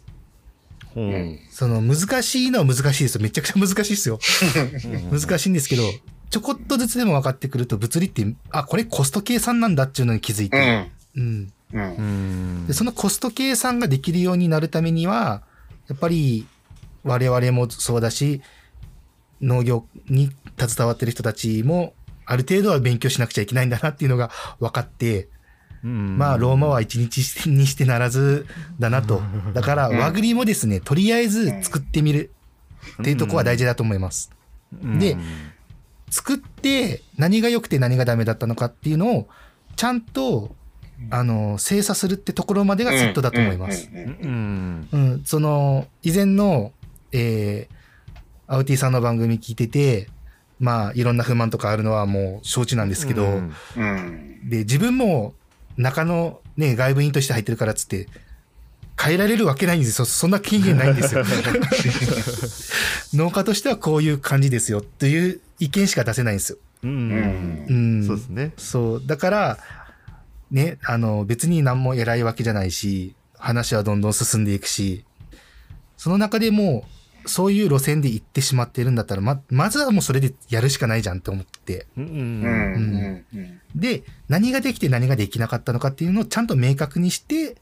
[0.94, 3.22] ほううんその難しいのは難しいですよ。
[3.22, 4.18] めちゃくちゃ難しいですよ。
[5.10, 5.82] 難しいんですけど、
[6.30, 11.52] ちょこっとずつでも分かってくると物理って、あ、これコスト計算なんだっていうのに気づいて、うん。
[11.72, 12.66] うん。
[12.66, 15.42] で、そのコスト計算ができるようになるためには、
[15.88, 16.46] やっぱり
[17.04, 18.42] 我々もそうだし、
[19.40, 21.94] 農業に携わってる人たちも、
[22.26, 25.39] ある程度は勉強しなくちゃいけないんだなっていうのが分かって、うん
[25.82, 28.46] まあ、ローマは一日にしてならず
[28.78, 29.22] だなと。
[29.54, 32.30] だから、和栗もですね、とりあえず作ってみる
[33.00, 34.30] っていうところは大事だと思います。
[34.98, 35.16] で
[36.10, 39.28] 作って何が良くて何がダメだったのかっていうのを、
[39.76, 40.54] ちゃんと、
[41.10, 43.88] あの、精査するってところまでがセットだと思います。
[43.94, 44.88] うん。
[44.92, 46.72] うん、その、以前の、
[47.12, 50.08] えー、アウティさんの番組聞いてて、
[50.58, 53.54] まあ、いろんな不満とかあるのはもう承知なんですけど、うん。
[53.76, 54.50] うん。
[54.50, 55.32] で、自分も
[55.80, 58.08] 中のね、外部員として入ってるからっつって、
[59.02, 60.04] 変えられるわけないんですよ。
[60.04, 61.24] そそんな権限ないんですよ。
[63.14, 64.82] 農家としてはこういう感じですよ。
[64.82, 66.58] という意見しか出せないんですよ。
[66.82, 66.86] う。
[66.86, 68.06] うんうんん。
[68.06, 68.52] そうですね。
[68.58, 69.02] そう。
[69.06, 69.58] だから、
[70.50, 75.04] ね、あの、別に何も偉いわけじゃないし、話はどんどん進んでいくし、
[75.96, 81.86] その中でもう、そういう路線で行ってしまってるんだったら、ま、まずはもうそれでやるしかないじゃんって思って。
[83.74, 87.56] で、何ができて何ができなかったのかっていうのをちゃんと明確にして、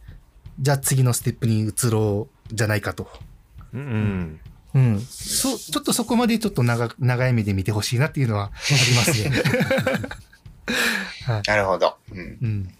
[0.60, 3.08] じゃあ次のステップに移ろうじゃないかと。
[3.72, 4.40] うん
[4.74, 4.78] うん。
[4.78, 5.00] うん。
[5.00, 8.50] そ、ちょっとそこまでちょっと長、長い目で見てほしいなっていうのはあ
[8.90, 9.42] りますね。
[11.46, 11.96] なるほど。
[12.12, 12.74] うんうん。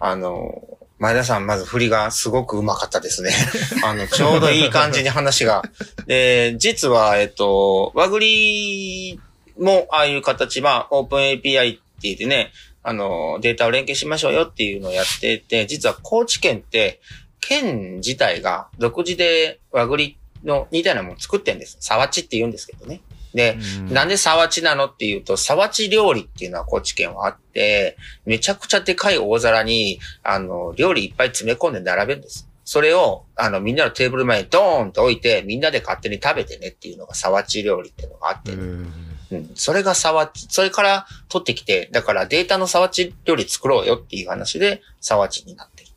[0.00, 3.30] あの、前田さん、まず振りがすごくうまかったですね。
[3.84, 5.62] あの、ちょうどいい感じに話が。
[6.06, 9.20] で、実は、えっと、和栗
[9.58, 17.00] もああいう形、まあ、オープン API って言ってね、あの、データを連携しましょうよっていうのをやってて、実は高知県って、
[17.40, 21.76] 県自体が独自で和栗の似たようなものを作ってんです。
[21.80, 23.00] 沢地って言うんですけどね。
[23.34, 23.58] で、
[23.90, 32.48] なんで沢地なのっていうと、沢地料理っていうのは高知県はあって、めちゃくちゃでかい大皿に、あの、料理いっぱい詰め込んで並べるんです。
[32.64, 38.92] それを、あの、みんなのテーブル前にドーンと置いて、みんなで勝手に食べてねっていうのが沢地料理っていうのがあって、うん
[39.30, 45.88] うん、それが沢地、それから取ってきて、だからデータの沢地料理作ろうよっていう話で沢地になってる。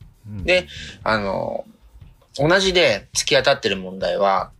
[0.45, 0.67] で、
[1.03, 1.65] あの、
[2.35, 4.51] 同じで突き当たってる問題は、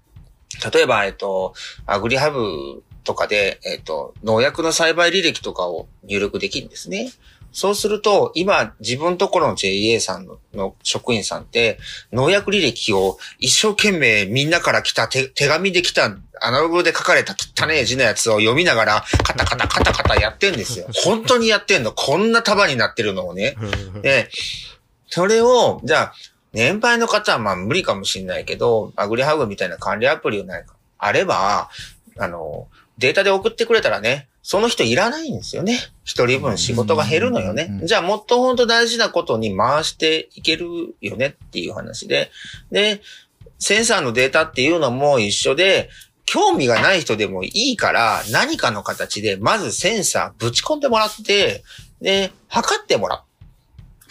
[0.73, 1.53] 例えば、えっと、
[1.85, 7.11] アグリハブとかで、えっと、農薬の栽培履歴とかを入力できるんですね。
[7.51, 11.79] そうすると、今、自分ところの JA さんのの職員さんって、
[12.13, 20.87] 農薬履歴を一生懸命みんなから来た手手紙で来た、アナログで書かれた汚ねえ字のやつを読みながら、カタカタカタカタやってんですよ。
[21.03, 21.91] 本当にやってんの。
[21.91, 23.57] こんな束になってるのをね。
[24.01, 24.29] で、
[25.09, 26.13] それを、じゃあ、
[26.53, 31.69] 年配の方はまあ無理かもしれないけど、アグリハグみたいな管理アプリをないか、あれば、
[32.17, 35.79] あの、データで送ってくれたらね、その人いらないんですよね。
[36.03, 40.65] 一人分仕事が減るのよねじゃあもっと本当大事なことに回していける
[40.99, 42.31] よねっていう話で。
[42.71, 43.01] で、
[43.59, 45.89] センサーのデータっていうのも一緒で、
[46.25, 51.63] 興味がない人でもいいから、何かの形で、まずセンサーぶち込んでもらって、
[52.01, 53.23] で、測ってもらう。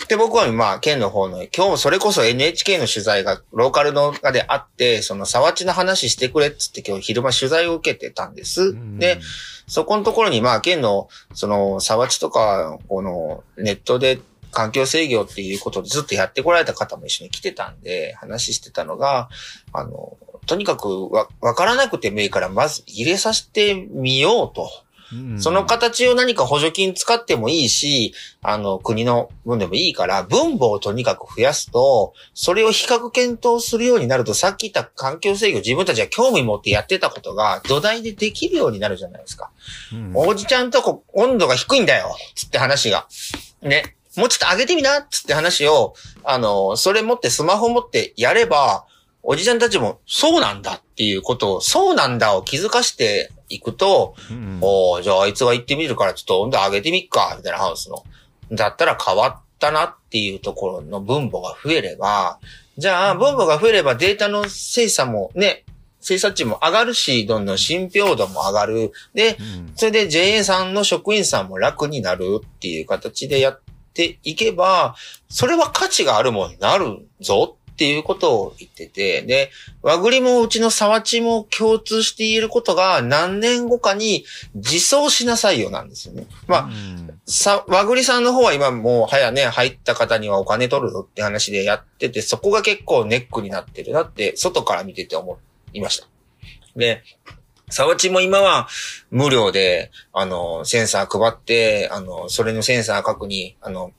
[0.08, 8.74] で、僕はまあ、県の方の、今日それこそ NHK の取材が、ローカルのがであって、その沢地の話してくれっつって今日昼間取材を受けてたんです。
[8.98, 9.20] で、
[9.68, 19.28] そこのところにまあ、県の、その、沢地とか、この、ネットで環境制御っていうことでずっとやってこられた方も一緒に来てたんで、話してたのが、
[19.72, 24.68] あの、とにかくわ、わからなくてもいいから、まず入れさせてみようと。
[25.38, 39.50] その形を何か補助金使ってもいいし、あの、国の分でもいいから、分母をとにかく増やすと、それを比較検討するようになると、さっき言った環境制御、自分たちが興味持ってやってたことが土台でできるようになるじゃないですか。
[40.14, 43.06] おじちゃんとこ温度が低いんだよつって話が。
[43.62, 43.96] ね。
[44.16, 45.94] もうちょっと上げてみなつって話を、
[46.24, 48.84] あの、それ持ってスマホ持ってやれば、
[49.22, 54.14] おじちゃんたちも、そうなんだっていうことを、そうなんだを気づかしていくと、
[54.60, 58.04] おーじゃああいつが行ってみるからちょっと温度上げてみっか、みたいなハウスの。
[58.52, 62.38] だったら変わったなっていうところの分母が増えれば、
[62.78, 65.64] じゃあ分母が増えればデータの精査もね、
[66.00, 68.92] 精査値も上がるし、どんどん信憑度も上がる。
[69.14, 69.36] で、
[69.76, 73.60] それで JA さんの職員さんも楽になるっていう形でやっ
[73.92, 74.96] ていけば、
[75.28, 86.26] それは価値があるものになるぞっていうことを言ってて、で、和栗もうちの沢地も共通して言えることが何年後かに自走しなさいよなんですよね。
[86.46, 86.70] まあ、
[87.24, 95.38] さ、和栗さんの方は今もう早ね、入った方にはお金取るぞって話でやってて、そこが結構ネックになってるなって、外から見てて思
[95.72, 96.06] いました。
[96.76, 97.02] で、
[97.70, 98.68] 沢地も今は
[99.10, 103.92] 無料で、あの、センサー配って、あの、それのセンサー各に、あの、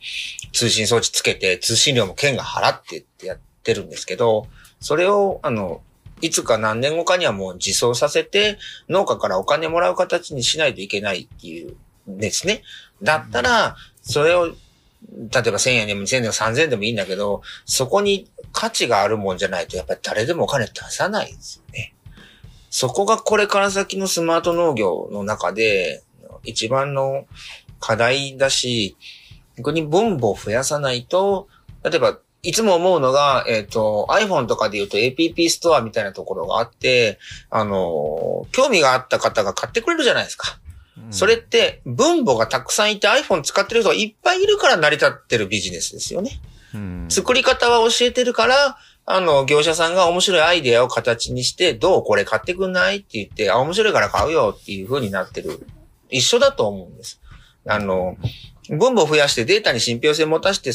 [0.54, 4.48] 通信装置つけて、通信料も県が払ってってやっててるんですけど、
[4.80, 5.82] それを、あの、
[6.22, 8.58] いつか何年後かにはもう自走させて、
[8.90, 11.76] 農家からお金もらう形にしないといけないっていう
[12.08, 12.64] ですね。
[13.02, 14.56] だったら、それを、例え
[15.30, 21.96] ば1000円でも2000円でも3000円でもいいんだけど、そこに価値があるもんじゃないと、やっぱり誰でもお金出さないですよね。
[22.70, 26.04] そこがこれから先のスマート農業の中で、
[26.44, 27.26] 一番の
[27.80, 28.96] 課題だし、
[29.58, 31.48] 逆に分母を増やさないと、
[31.84, 40.60] 例えば、いつも思うのが、えっ、と、iPhone とかで言うと APP ストアみたいなところがあって、あの、興味があった方が買ってくれるじゃないですか。
[41.10, 46.40] それって分母がたくさんいて iPhone 使ってる人がいっぱいいるから成り立ってるビジネスですよね。
[47.10, 55.66] 作り方は教えてるから、あの、業者さんが面白いアイデアを形にして、どうこれ買ってくんないって言って、あ、面白いから買うよっていう風になってる。
[56.10, 57.20] 一緒だと思うんです。
[57.68, 58.16] あの、
[58.70, 60.72] 分母を増やしてデータに信憑性持たして、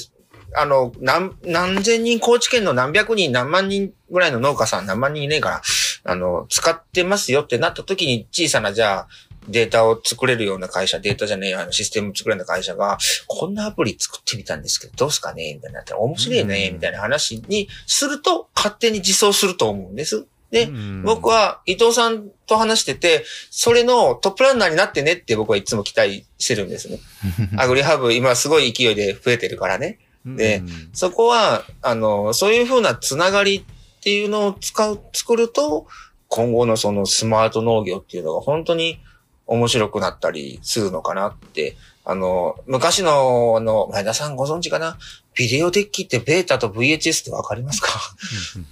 [0.56, 5.62] あの、何、何千人、高知県の何百人、何万人ぐらいの農家さん、何万人いねえから、
[6.04, 9.08] あの、使ってますよってなった時に小さな、じゃあ、
[9.48, 20.26] データを作れるような会社、データじゃねえよ、あのシステム作れるような会社が、こんなアプリ作ってみたんですけど、どうすかねみたいになったら、面白いね、みたいな話にすると、勝手に実装すると思うんです。
[20.50, 20.70] で、
[21.04, 27.00] 僕は伊藤さんと話してて、それのトップランナーになってねって僕はいつも期待してるんですね。
[27.58, 29.98] アグリハブ今すごい勢いで増えてるからね。
[30.26, 30.62] で
[30.92, 35.86] そこは、あの、そういうふうなつながりっていうのを使う、作ると、
[36.28, 38.98] 今後のそのスマート農業っていうのが本当に
[39.46, 41.76] 面白くなったりするのかなって。
[42.08, 44.96] あの、昔の、あの、前田さんご存知かな？
[45.34, 47.88] ビデオデッキってベータと VHS ってわかりますか？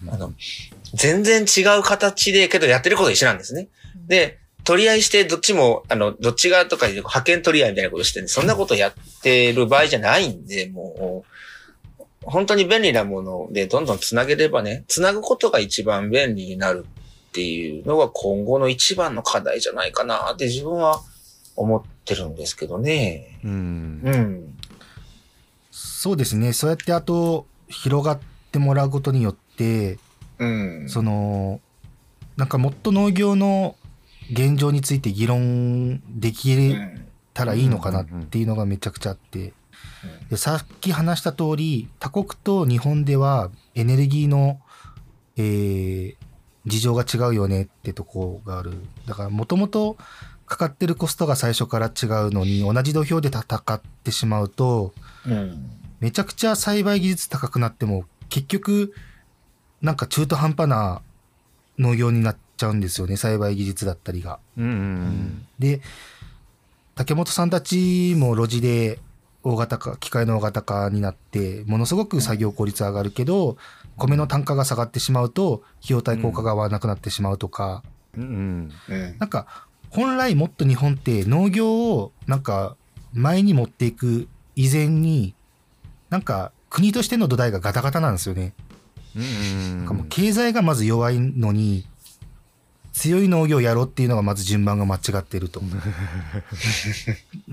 [0.09, 0.33] あの、
[0.95, 3.67] 全然違う形で、けどやってること一緒なんですね。
[4.07, 11.34] で、取り合いして、どっちも、あの、どっち側とかで派遣取り合いみたいなことしてね、そんなことやってる場合じゃないんで、もう、
[12.27, 16.87] 本当に便利なものでどんどんつなげればね、つなぐことが一番便利になる
[17.31, 21.01] っていうのが今後の一番の課題じゃないかなって自分は
[21.57, 23.39] 思ってるんですけどね。
[23.45, 24.59] うんうん。
[25.71, 26.53] そうですね。
[26.53, 28.21] そうやってあと、広がっ
[28.53, 29.99] てもらうことによって、
[30.39, 30.89] うん。
[30.89, 31.61] その、
[32.37, 33.77] なんかもっと農業の
[34.31, 39.53] 現状について議論できうんたらいいのかなっていうのがめちゃくちゃあって、
[40.31, 44.61] でさっき話した通り、他国と日本ではエネルギーの、
[45.37, 46.17] えー
[46.67, 48.73] 事情が違うよねってとこがある。
[49.07, 49.97] だからもともと
[50.47, 54.95] かかってるコストが最初から違うのに、同じ土俵で戦ってしまうと、
[55.27, 55.71] うん。
[56.01, 58.95] めちゃくちゃ栽培技術高くなっても、結局、
[59.81, 61.03] なんか中途半端な
[61.79, 64.39] 農業になっちゃうんですよね、栽培技術だったりが。
[64.57, 65.81] うんで、
[66.95, 69.01] 竹本さんたちも路地で
[69.45, 73.57] 大型化、機械の大型化になって、ものすごく作業効率上がるけど、
[73.97, 77.83] 米の単価が下がってしまうと、費用対効果が合わなくなってしまうとか、
[78.17, 79.19] うんうん。
[79.19, 79.47] なんか、
[79.91, 82.77] 本来もっと日本って農業をなんか
[83.13, 84.27] 前に持っていく
[84.57, 85.35] 以前に、
[86.11, 88.55] なんか国としての土台がガタガタなんですよね。
[89.17, 91.87] うんなんかもう経済がまず弱いのに、
[92.95, 95.61] 強い農業をやろうっていうのがまず順番が間違ってると。
[95.61, 95.65] う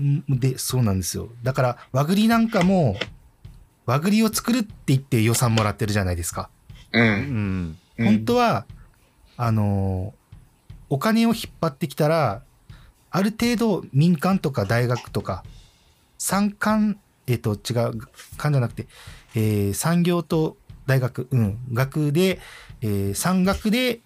[0.00, 1.28] んで、そうなんですよ。
[1.42, 2.96] だから、和栗なんかも、
[3.84, 6.48] 和栗を作るって言って予算もらってるじゃないですか。
[6.92, 7.00] う。
[7.00, 7.06] うん
[7.70, 8.66] ん本当は、
[9.36, 10.22] あのー
[10.88, 12.42] お金を引っ張ってきたら、
[13.10, 15.42] ある程度民間とか大学とか、
[16.18, 17.98] 産官、えっ、と、違う、
[18.36, 18.86] 官じゃなくて、
[19.34, 22.40] えー産業と大学、うん、学で、
[22.82, 24.02] えー産学で、うん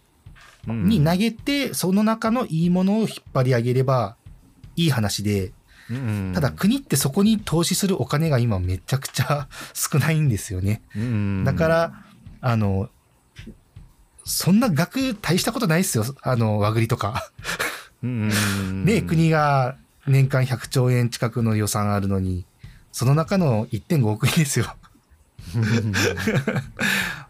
[0.67, 4.17] に投げて、その中のいいものを引っ張り上げれば
[4.77, 5.53] いい話で、
[5.89, 10.83] うんただ国ってそこに投資するお金が今めちゃくちゃ少ないんですよね。
[10.97, 12.05] うんだから、
[12.41, 12.89] あの、
[14.25, 16.05] そんな額大したことないですよ。
[16.23, 17.31] あの、和栗とか。
[18.03, 19.77] うんね、国が
[20.07, 22.45] 年間100兆円近くの予算あるのに、
[22.93, 24.75] その中の1.5億円ですよ。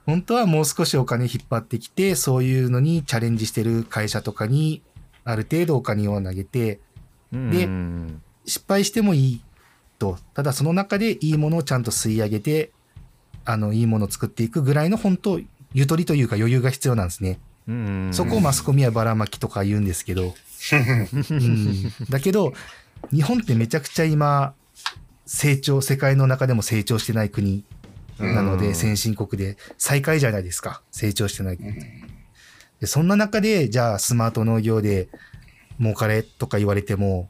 [0.07, 4.83] 本当はもう少しお金引っ張ってきて、そういうのにチャレンジしてる会社とかに、
[5.24, 6.81] ある程度お金を投げて、
[7.33, 9.42] でうん失敗してもいい
[9.98, 10.18] と。
[10.35, 12.70] ただその中でいいものをちゃんと吸い上げて、
[13.44, 15.40] あの、いいものを作っていくぐらいの本当、
[15.74, 17.40] ゆとりというか余裕が必要なんですね。
[17.68, 20.35] うんそこをマスコミはばらまきとか言うんですけど。
[20.72, 22.52] うんだけど、
[23.12, 24.55] 日本ってめちゃくちゃ今、
[25.26, 27.64] 成長、世界の中でも成長してない国
[28.18, 30.83] なので、うん先進国で最下位じゃないですか。
[30.90, 31.81] 成長してない国って。
[32.81, 35.09] でそんな中で、じゃあスマート農業で
[35.81, 37.29] 儲かれとか言われても、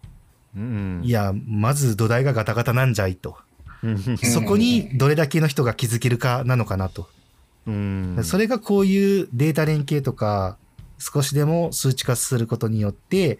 [0.57, 3.37] うんいや、まず土台がガタガタなんじゃいと。
[3.83, 7.09] うんそこにどれだけの人が気づけるかなのかなと。
[7.66, 10.57] うんそれがこういうデータ連携とか、
[10.99, 13.38] 少しでも数値化することによって、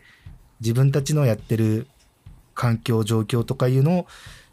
[0.61, 1.87] 自分たちのやってる
[2.55, 4.07] 環境、状況とかいうのを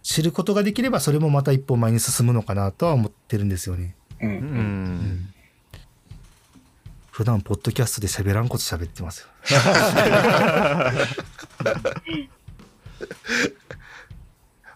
[0.04, 3.96] 知ることができれば、それもまた一歩前に進むのかなとは思ってるんですよね。
[4.22, 4.26] う。
[4.26, 5.34] うんん
[7.10, 9.28] 普段、ポッドキャストで喋らんこと喋ってますよ。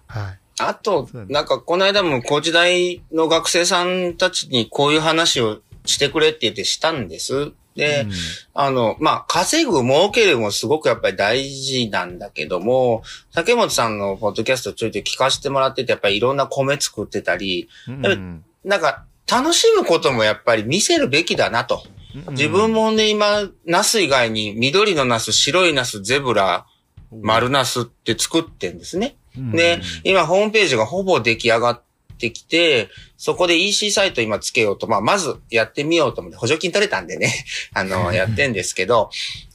[0.07, 0.39] はい。
[0.59, 7.51] あとなんか、この間も高知大の学生さんたちにこういう話をしてくれって言ってしたんです。
[7.77, 8.07] で、
[8.53, 13.03] あの、まあ、稼ぐ、儲けるもすごくやっぱり大事なんだけども、
[13.33, 21.83] 竹本さんのポッドキャストちょいちょい聞かせてもらってて、やっぱりいろんな米作ってたり、うんなんか、楽しむこともやっぱり見せるべきだなと。
[22.31, 26.65] 自分もね、今、ナス以外に緑のナス、白いナス、ゼブラ、
[27.11, 29.15] 丸ナスって作ってんですね。
[29.35, 31.81] で、今ホームページがほぼ出来上がっ
[32.17, 37.33] てきて、そこで EC サイト今つけようと、まあ、まずやってみようと思って、補助金取れたんでね、
[37.73, 39.09] あの、 やってんですけど、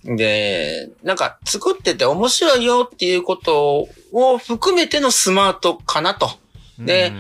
[0.05, 6.31] で、なんか作ってて面白いよっていうことを含めてのスマートかなと。
[6.79, 7.13] で、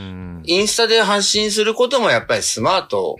[0.44, 3.18] インスタで発信することもやっぱりスマート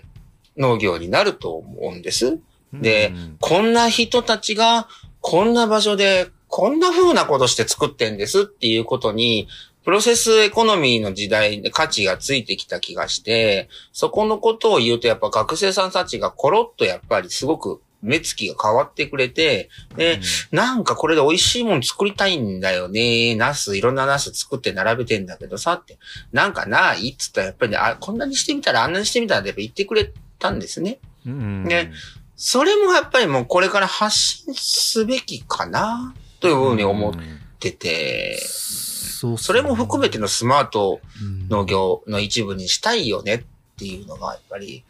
[0.57, 2.39] 農業になると思うんです。
[2.73, 4.87] で、こんな人たちが、
[5.21, 9.47] こんな場所で、こんな風なことして作ってんですっていうことに、
[9.83, 20.19] プロセスエコノミーの時代で価値がついてきた気がして、そこのことを言うとやっぱ学生さんたちがコロッとやっぱりすごく目つきが変わってくれて、で、
[20.51, 23.35] なんかこれで美味しいもの作りたいんだよね。
[23.35, 25.97] ナス、いろんなナス作って並べてんだけどさって、
[26.31, 30.99] なんかないっつったらやっぱりね、あ、こんなにしてみたらあんなにしてみたらって言ってくれたんですね。
[31.25, 31.91] ね
[32.35, 37.13] それもやっぱりもうこれから発信すべきかな、というふうに思っ
[37.59, 38.37] てて、
[39.23, 43.43] そうそれも含めてのスマートうん農業の一部にしたいよねっ
[43.77, 44.83] ていうのがやっぱり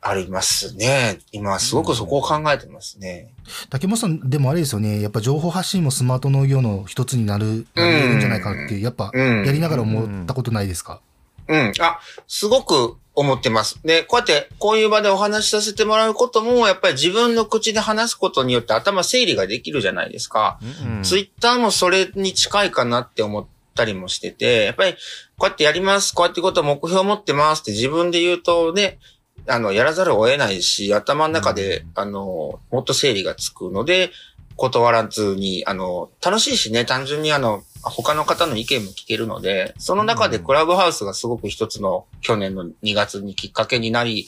[0.00, 1.18] ありますね。
[1.32, 3.32] 今すごくそこを考えてますね。
[3.68, 5.02] 竹本さん、でもあれですよね。
[5.02, 9.44] やっぱ情報発信もスマート農業の一つになる、なるんじゃないかって、やっぱ、うん。
[9.44, 11.00] やりながら思ったことないですか？
[11.48, 11.72] うん。
[11.80, 11.98] あ、
[12.28, 13.80] すごく思ってます。
[13.84, 20.60] で、こうやって、こういう場でお話しさせてもらうことも、やっぱり自分の口で話すことによって頭整理ができるじゃないですか。
[21.02, 24.92] ツイッターもそれに近いかなって思ったりもしてて、やっぱり、
[25.36, 29.00] こうやってやります、こうやってこと目標を持ってますって自分で言うとね、
[29.48, 34.12] あの、やらざるを得ないし、頭の中で、あの、もっと整理がつくので、
[34.58, 44.26] 断らずに、あの、楽しいしね、単純にあの、他の方の意見も聞けるので、その中でクラブハウスがすごく一つの去年の2月にきっかけになり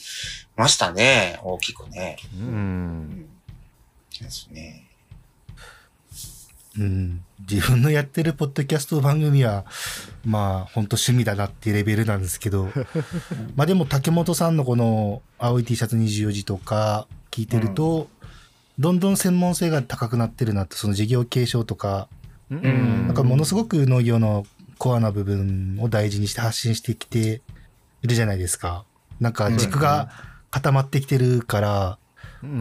[0.55, 1.37] ましたね。
[1.43, 2.17] 大きくね。
[2.39, 3.27] うん
[4.21, 4.87] ですね。
[6.79, 7.25] うん。
[7.39, 9.65] 自分のやってるポッドキャスト番組は、
[10.23, 12.69] まあ、本当趣味だなっていうレベルなんですけど、
[13.57, 18.07] まあでも竹本さんのこの青い T シャツ24時とか聞いてると、
[18.81, 22.09] どんどん専門性が高くなってるなって、その事業継承とか、
[22.55, 23.05] ん。
[23.05, 24.43] なんかものすごく農業の
[24.79, 27.41] コアな部分を大事にして発信してきて
[28.01, 28.83] いるじゃないですか。
[29.19, 30.09] なんか軸が
[30.49, 31.97] 固まってきてるから、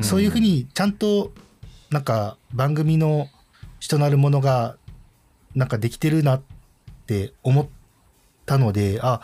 [0.02, 1.32] そういうふうにちゃんと
[1.88, 3.28] なんか番組の
[3.80, 4.76] 主となるものが
[5.54, 6.42] なんかできてるなっ
[7.06, 7.66] て思っ
[8.44, 9.22] たので、あ、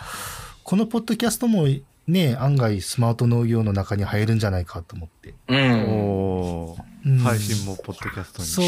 [0.65, 1.67] このポッドキャストも
[2.09, 5.35] ね、案外スマート農業の中に入るんじゃないかと思って。
[5.49, 5.85] うん。
[5.91, 6.83] おー。
[7.05, 7.19] うん。
[7.19, 8.49] 配信もポッドキャストに。
[8.49, 8.67] そう。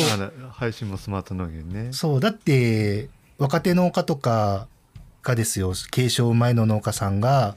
[0.49, 1.93] あ配信もスマート農業にね。
[1.93, 3.09] そう、だって、
[3.39, 4.67] 若手農家とか
[5.23, 7.57] がですよ、継承前の農家さんが、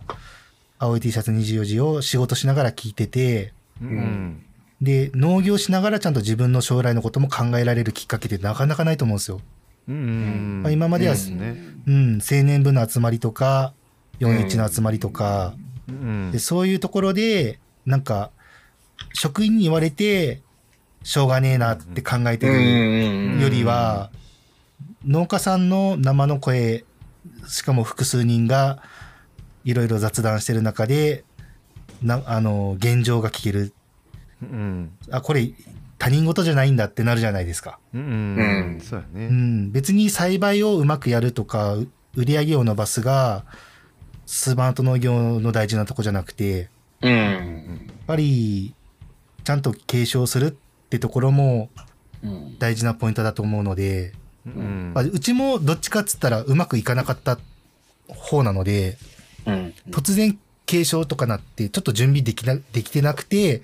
[0.78, 4.44] 青い T シャツ24時を仕事しながら聞いてて、うん。
[4.82, 9.42] で、農業しながらちゃんと自分の将来のことも考えられるきっかけってなかなかないと思うんですよ。
[9.88, 10.62] うん。
[10.62, 11.56] まあ今まではですね
[11.88, 13.74] うん、青年部の集まりとか、
[14.20, 15.71] 41の集まりとか、うん
[16.32, 18.32] でそういうところで、なんか、
[19.14, 20.42] 職員に言われて、
[21.04, 24.12] しょうがねえなって考えてるよりは、
[25.06, 26.86] 農家さんの生の声、
[27.48, 28.84] しかも複数人が
[29.64, 31.24] いろいろ雑談してる中で、
[32.02, 33.74] な、あの、現状が聞ける。
[34.42, 35.52] うんあ、これ
[36.00, 37.78] 他人事じゃないんだってなるじゃないですか。
[37.94, 39.72] うんうんそうやねうん。
[39.72, 43.46] 別に栽培をうまくやるとか、う売り上げを伸ばすが、
[44.34, 46.70] スマート農業の大事なとこじゃなくて、
[47.02, 47.12] うん。
[47.12, 48.74] やっぱり、
[49.44, 51.70] ちゃんと継承するってところも
[52.24, 52.58] うん。
[52.58, 54.14] 大事なポイントだと思うので、
[54.46, 57.40] うんまあ、うちもどっちかっつったらうまくいかなかった
[58.08, 58.98] 方なので、
[59.46, 59.74] うん。
[59.90, 63.64] 突然継承とかなって、ちょっと準備できな、できてなくて、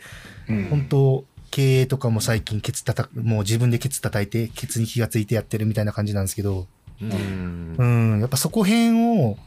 [0.70, 6.68] 本当経営とかも最近ケツ叩く、もう自分でケツ叩いて、ケツに気がついてやってるみたいな感じなんですけど、
[7.01, 7.84] うんう
[8.18, 9.38] ん、やっぱそこ辺を、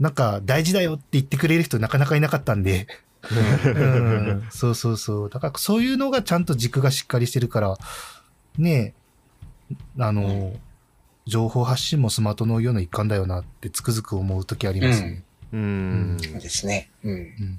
[0.00, 2.86] なんか大事だよって言ってくれる人なかなかいなかったんで、
[3.64, 5.30] うん、そうそうそう。
[5.30, 7.76] だからそういうのがちゃんと軸がしっかりしてるから、
[8.58, 8.94] ね
[9.70, 10.52] え、あの、
[11.26, 15.24] 情報発信もスマート農業の一環だよなってつくづく思う時ありますね。
[15.52, 16.16] うん。
[16.20, 16.90] そうですね。
[17.04, 17.12] うん。
[17.12, 17.58] うん。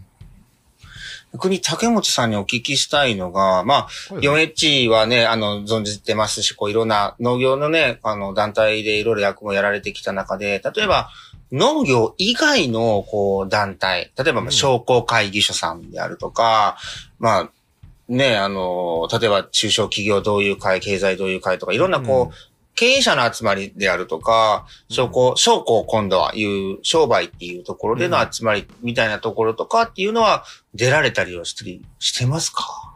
[1.34, 11.10] 逆に竹持さんにお聞きしたいのが、まあ、4H はね、あの、存じてますし、こういろんな農業のね、あの、団体でいろいろ役もやられてきた中で、例えば、
[11.54, 16.78] 農業以外の、こう、団体、例えば、まあ商工会議所さんであるとか、
[17.20, 17.50] まあ、
[18.10, 22.36] ね、あの、例えば、中小企業同友会、経済同友会とか、いろんな、こう、
[22.76, 30.44] 経営者の集まりであるとか、商工、商工今度はいう商売っていうところでの集まりみたいなところとかっていうのは
[30.74, 32.93] 出られたりはしたりしてますか？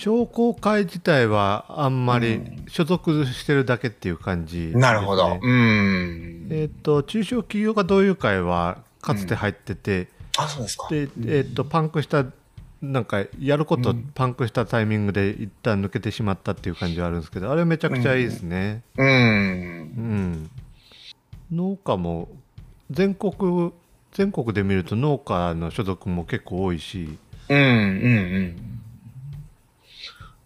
[0.00, 5.38] 商工会自体はあんまりうん所属してるだけっていう感じですね、なるほど。
[5.42, 6.48] うん。
[6.50, 10.88] えっ、と、中小企業家同友会はかつて入ってて、あ、そうですか。
[10.88, 12.24] で、えっ、と、パンクした、
[12.80, 18.82] なんか、やることパンクしたタイミングで一旦抜けてしまったっていう感じはあるんですけど、あれめちゃくちゃいいですね。
[18.96, 19.10] うんう。
[19.10, 20.50] ん。
[21.52, 22.28] 農家も、
[22.90, 23.72] 全国、
[24.12, 27.68] 全国で見ると農家の所属も結構多いし、うん、うん、う
[28.42, 28.79] ん。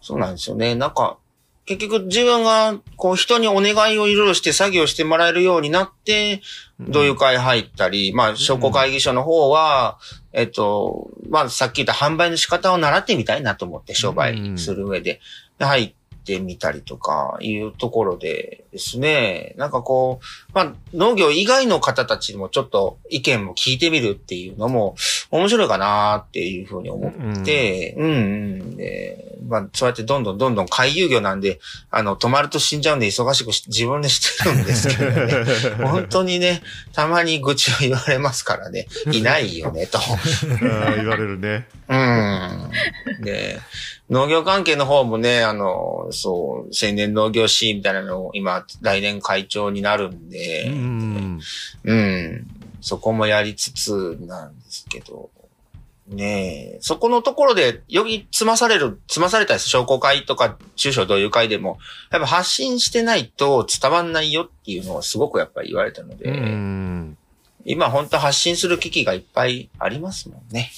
[0.04, 0.74] そうなんですよね。
[0.74, 1.16] なんか、
[1.64, 6.42] 結局自分が、こう人にお願いをいろいろして作業してもらえるようになって、
[6.78, 9.98] 同友会入ったり、まあ、商工会議所の方は、
[10.34, 15.20] えっと、まあ、さっき言った販売の仕方を習ってみたいなと思って、商売する上で、
[15.58, 15.94] で入っ
[16.24, 24.96] てみたりとかいうところでですね、なんかこう、まあ、農業以外の方たちにもちょっと意見も聞いてみるっていうのも
[25.30, 31.60] 面白いかなっていうふうに思って、うん、うん、で、まあ、そうやってどんどんどんどん回遊魚なんで、
[31.90, 35.86] あの、止まると死んじゃうんで忙しくし自分でしてるんですけどね。
[35.86, 36.62] 本当にね、
[36.92, 39.98] たまに愚痴を言われますからね、いないよね、と。
[40.96, 41.66] 言われるね。
[41.88, 42.70] うん。
[43.22, 43.60] で、
[44.10, 51.40] 農業関係の方もね、あの、そう、青年農業士みたいなのを今、来年会長になるんで、うん。
[51.84, 52.46] うん。
[52.82, 55.30] そこもやりつつなんですけど、
[56.06, 61.78] ねえ、そこのところで、より積まされる、積まされた商工会とか中小同友会でも、
[62.10, 67.16] やっぱ発信してないと伝わんないよっていうのをすごくやっぱり言われたので、うん。
[67.64, 70.70] 今本当発信する機器がいっぱいありますもんね。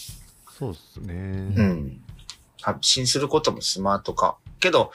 [0.56, 1.14] そうですね。
[1.14, 2.00] うん。
[2.66, 4.36] 発信することもスマート化。
[4.58, 4.90] けど、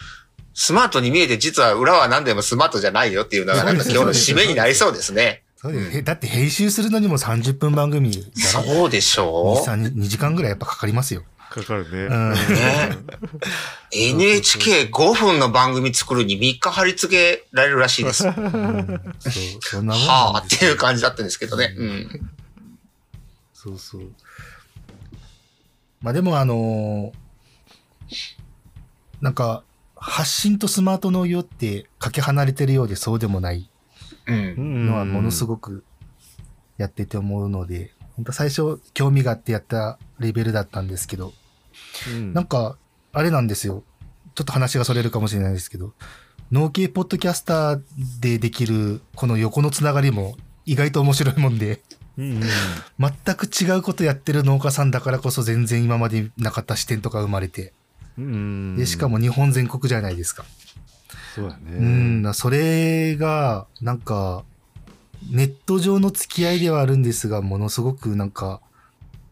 [0.53, 5.43] スマートに見えて実は裏は何でもスマートじゃないよっていうのがなんか今日の締めになりそうですね。
[5.55, 11.23] そうですへだって編集するのにも30分番組だろそうでしょう 2, 2時間ぐらいやっぱかかりますよ。
[11.49, 11.97] かかるね。
[12.03, 12.33] うん。
[12.33, 12.37] ね
[13.93, 18.27] NHK5 分の番組作るに3日貼り付けられるらしいです。
[18.27, 18.33] う、
[19.61, 21.73] そんなもんあっていう感じだったんですけどね。
[21.77, 22.31] うん。
[23.53, 24.01] そうそう。
[26.01, 27.20] まあでもあのー
[29.21, 29.63] なんか、
[29.95, 33.69] 発信とスマート農業ってかけ離れてるようでそうでもない
[34.25, 34.87] うん。
[34.87, 35.83] のはものすごく
[36.77, 41.33] やってて思うので、本当最初興味があってやったレベルだったんですけど、
[42.09, 42.77] うんなんか、
[43.13, 43.83] あれなんですよ。
[44.33, 45.93] ちょっと話がそれるかもしれないですけど、
[46.51, 47.81] 農系ポッドキャスター
[48.19, 50.35] でできるこの横のつながりも
[50.65, 51.81] 意外と面白いもんで、
[52.17, 52.41] うん
[52.99, 57.71] 全く違うことやってる農家さんだからこそ全然今までなかった視点とか生まれて、うん
[58.17, 60.45] でしかも日本全国じゃないですか。
[61.35, 61.77] そうだね。
[61.77, 64.43] うん、それが、なんか、
[65.29, 68.61] ネット上の付き合いではあるんですが、ものすごくなんか、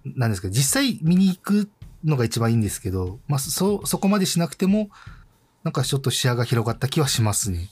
[0.05, 1.69] なんですか、実際見に行く
[2.05, 4.89] のが一番いいんですけど、まあ、そ、そこまでしなくても、
[5.63, 7.67] なんかちょっと視野が広がった気はしますね。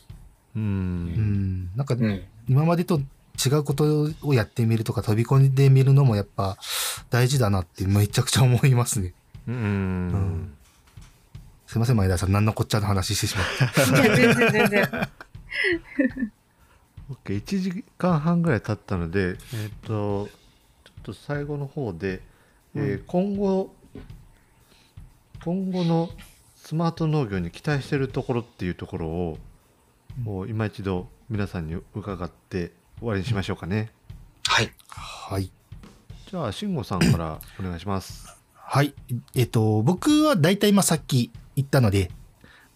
[0.55, 0.59] う。
[0.59, 2.23] うんん、なんかうん。
[2.49, 6.57] 今までと違うことをやってみるとか飛び込んでみるのもやっぱ
[7.09, 9.13] 大事だなってめちゃくちゃ思いますね。
[9.47, 10.07] うん。
[10.07, 10.56] ん
[11.67, 12.31] すいません、前田さん。
[12.31, 13.83] 何のこっちゃの話してしまった。
[14.01, 14.89] いや、全然全然。
[17.11, 19.37] OK、1時間半ぐらい経ったので、えっ、
[19.85, 20.29] と、
[20.85, 22.21] ちょっと最後の方で、
[22.73, 23.75] えー今後、
[25.43, 26.09] 今後の
[26.55, 29.37] スマート農業に期待してるところっていうところを、
[30.21, 33.91] もう今一度皆さんに伺って終わりにしましょうかね。
[34.47, 34.71] はい。
[34.87, 35.51] はい。
[36.29, 38.36] じゃあ、慎吾さんからお願いします。
[38.69, 38.93] はい。
[39.33, 42.11] えっと、僕は大体まあさっき言ったので、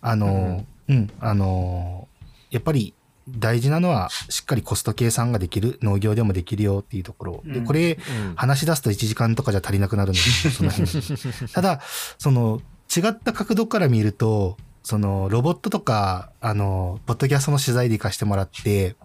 [0.02, 2.08] あの、うん、あの、
[2.50, 2.94] やっぱり
[3.28, 7.44] 大事なのはしっかりコスト計算ができる、農業でもできるよっていうところ。
[7.46, 11.82] で、うんこれ、うん話し出すと1時間とかじゃ足りなくなるので、その辺ただ、
[12.18, 12.62] その、
[12.96, 18.96] 違った角度から見ると、その、ロボットとか、あの、ポッドキャストの取材で行かしてもらって、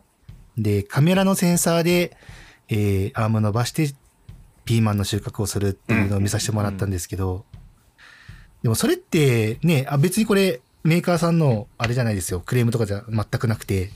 [0.57, 2.16] で、カメラのセンサーで、
[2.68, 3.93] えー、アーム伸ばして、
[4.67, 7.47] ピーマンの収穫をするっていうのを見させてもらったんですけど、
[8.62, 13.91] でもそれって、ね、あ、別にこれ、メーカーさんの、あれじゃないですよ、クレームとかじゃ全くなくて、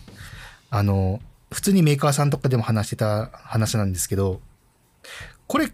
[0.71, 1.21] あの、
[1.53, 4.41] 普通にメーカーさんとかでも話してた話なんですけど、
[5.49, 5.73] これ、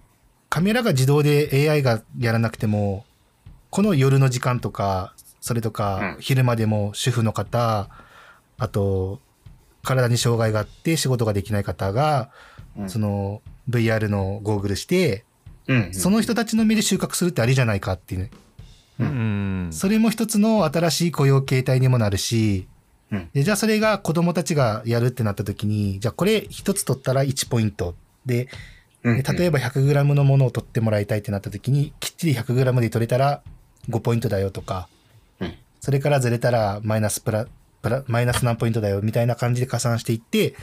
[0.48, 3.04] カメラが自動で AI がやらなくても、
[3.68, 6.20] この夜の時間とか、それとかう、ん。
[6.20, 7.90] 昼間でも主婦の方、
[8.56, 9.20] あと、
[9.82, 12.30] 体に障害があって仕事ができない方が、
[12.78, 12.88] うん。
[12.88, 15.24] その VR のゴーグルして、
[15.68, 15.94] うん。
[15.94, 18.30] その人たちの目で収穫するってありじゃないかっていうね。
[19.00, 19.68] うん。
[19.72, 22.68] それも一つの新しい雇用形態にもなるし、
[23.12, 27.94] うんでじゃあそれが子供たちがやるってなった時に、じゃあこれ一つ取ったら1ポイント。
[28.24, 28.48] で、
[29.02, 33.42] うんで例えば 100g のものを取ってもらいたいってなった時に、きっちり 100g で取れたら
[33.88, 34.88] 5ポイントだよとか、
[35.40, 37.46] うんそれからずれたらマイナスプラ、
[37.80, 40.56] プラ、マイナス何ポイントだよみたいな感じで加算していって、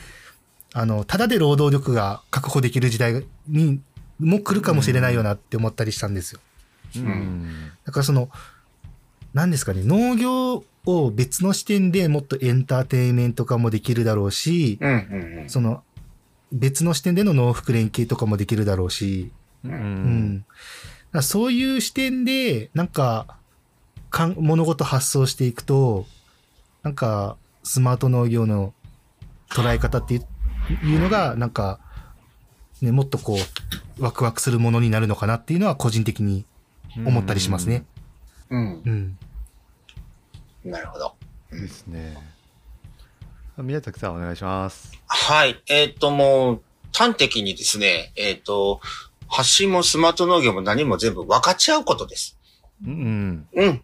[0.74, 3.80] あの、ただで労働力が確保できる時代に
[4.18, 6.40] も来るかもしれないよなって思ったりしたんですよ。
[6.96, 8.28] うんだからその、
[9.32, 15.50] 何ですかね、農業を別の視点でもっとエンターテインメント化もできるだろうし、うんうんうん。
[15.50, 15.84] その、
[16.52, 19.30] 別の視点での農福連携とかもできるだろうし、
[19.64, 20.38] ううんん。
[20.38, 20.48] だか
[21.12, 23.36] らそういう視点で、なんか、
[24.10, 26.06] かん物事発想していくと、
[26.82, 28.74] なんか、スマート農業の
[29.50, 30.20] 捉え方って
[30.70, 31.80] いういうのが、なんか、
[32.80, 33.36] ね、もっとこ
[33.98, 36.44] う、ワクワクするものになるのかなっていうのは個人的に
[36.96, 37.84] 思ったりしますね。
[38.50, 38.82] うん。
[38.84, 39.18] うん。
[40.64, 41.14] なるほど。
[41.50, 42.16] ですね。
[43.56, 44.92] 宮崎さんお願いします。
[45.06, 45.62] はい。
[45.68, 46.62] えっ、と、もう、
[46.92, 48.80] 端的にですね、えっ、と、
[49.28, 52.38] 発信もスマート農業も何も全部分かち合うことです。
[52.84, 53.82] うんうん。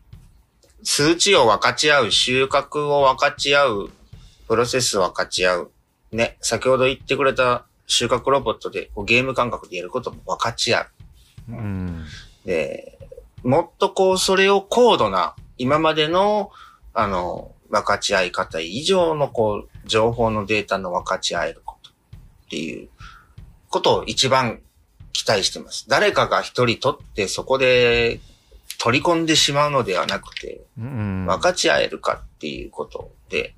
[0.82, 3.90] 数値を分かち合う、収穫を分かち合う、
[4.48, 5.72] プロセスを分かち合う。
[6.12, 10.88] ね、先ほど言ってくれた収穫ロボットでこうゲーム感覚でやることも分かち合う。
[11.50, 11.56] うん。
[11.56, 12.04] うん。
[12.44, 12.98] で、
[13.42, 16.50] もっとこう、それを高度な、今までの、
[16.92, 21.92] あの、分かち合い方以上の、こう、情報のデータの分かち合えることっ
[22.50, 22.88] ていう
[23.68, 24.60] ことを一番
[25.12, 25.86] 期待してます。
[25.88, 28.20] 誰かが一人取ってそこで
[28.78, 31.26] 取り込んでしまうのではなくて、うん。
[31.26, 33.54] 分かち合えるかっていうことで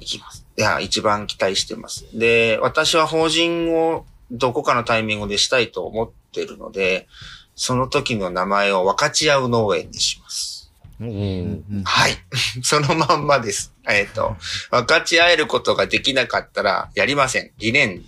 [0.00, 0.46] いきます。
[0.56, 2.06] いや、一番期待してます。
[2.18, 7.06] で、私は法人をどこかのタイミングでしたいと思ってるので、
[7.54, 10.72] その時の名前を分かち合う農園にします。
[11.00, 11.82] うん。
[11.84, 12.12] はい。
[12.62, 13.72] そのまんまです。
[13.88, 14.36] えっ、と、
[14.70, 17.50] 分かち合えることができなかったらやりません。
[17.58, 18.04] 理念に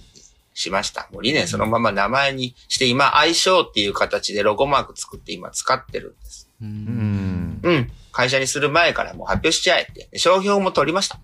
[0.55, 1.09] しました。
[1.12, 6.49] もう理念そのまま名前にして、今、相性っていう形でロゴマーク作って今使ってるんです。
[6.61, 6.64] う。
[6.64, 7.61] うんん。
[7.62, 7.93] うん。
[8.12, 10.18] 会社にする前からもう発表しちゃえって。
[10.18, 11.18] 商標も取りました。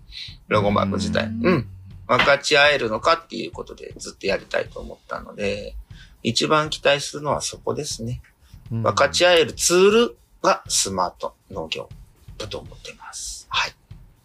[0.47, 1.25] ロゴマーク自体。
[1.25, 1.67] ううんん。
[2.07, 5.75] 分かち合えるのかっていうことでずっとやりたいと思ったので、
[6.21, 8.21] 一番期待するのはそこですね。
[8.69, 11.89] 分かち合えるツールがスマート農業
[12.37, 13.47] だと思っています。
[13.49, 13.73] はい。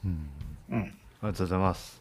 [0.04, 0.30] うん。
[0.70, 0.80] うん。
[0.80, 0.92] あり
[1.22, 2.00] がとうございます。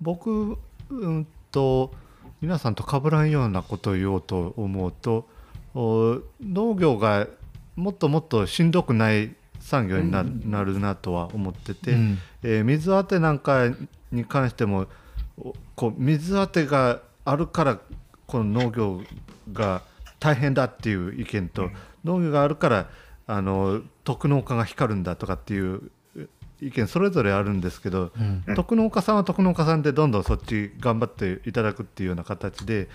[0.00, 0.58] 僕、
[0.90, 1.92] うんと、
[2.40, 5.28] 皆さんと被らんようなことを言おうと思うと、
[5.74, 7.28] お農業が
[7.76, 13.70] もっともっとしんどくない産業にな,、なるなとは思ってて、うんえー水当てなんか
[14.10, 14.86] に関しても
[15.38, 17.78] おこう水当てがあるから
[18.26, 19.00] この農業
[19.52, 19.82] が
[20.18, 21.70] 大変だっていう意見と、
[22.04, 22.88] 農業があるから
[23.26, 25.90] あの特農家が光るんだとかっていう
[26.60, 28.44] 意見それぞれあるんですけど、うん。
[28.46, 32.88] うん特農家さんは特農家さんでどんどんそっち頑張っていただくっていうような形で、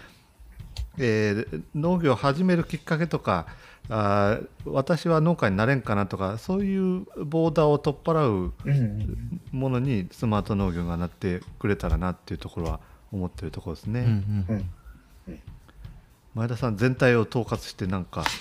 [0.98, 3.48] えー農業を始めるきっかけとか
[3.89, 9.41] あー私は農家になれんかなとかそういうボーダーを取っ払ううん。
[9.51, 12.79] ものにスマート農業がなってくれたらなっていうところは
[13.11, 14.01] 思ってるところですね。
[14.01, 14.69] うんうんうん
[16.35, 18.23] 前田さん全体を統括してなんか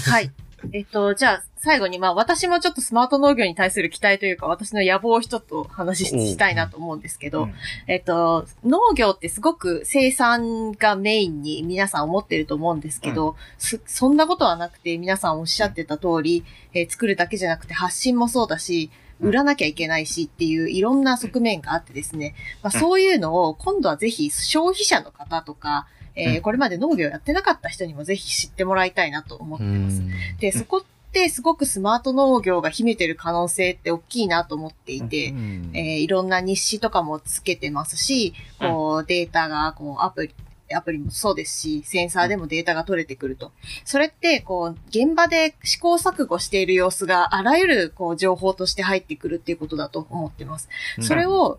[0.10, 0.30] はい。
[0.72, 7.54] えっと、じゃあ、最後に、まあ、私もちょっとスマート農業に対する期待というか、私の野望を一つお話ししたいなと思うんですけど、うん。
[7.86, 18.90] えっと、農業ってすごく生産がメインに皆さん思ってると思うんですけど、そそんなことはなくて、皆さんおっしゃってた通り、えー作るだけじゃなくて発信もそうだし、
[19.20, 25.86] 売らなきゃいけないしっていういろんな側面があってですね、まあ、そういうのを今度はぜひ消費者の方とか、
[26.16, 30.02] えーうんこれまで農業やってなかった人にもぜひ知ってもらいたいなと思ってます。
[30.40, 40.34] で、そこってすごくスマート農業が秘めてる可能性って大きいなと思っていて、うんえーいろんな日誌とかもつけてますし、こう、データが、こう、アプリ、
[40.74, 43.52] アプリもそうですし、センサーでもデータが取れてくると。
[43.84, 50.68] それって、こう、現場で試行錯誤している様子があらゆる、こう、情報として入ってくるっていうことだと思ってます。
[51.00, 51.58] それを、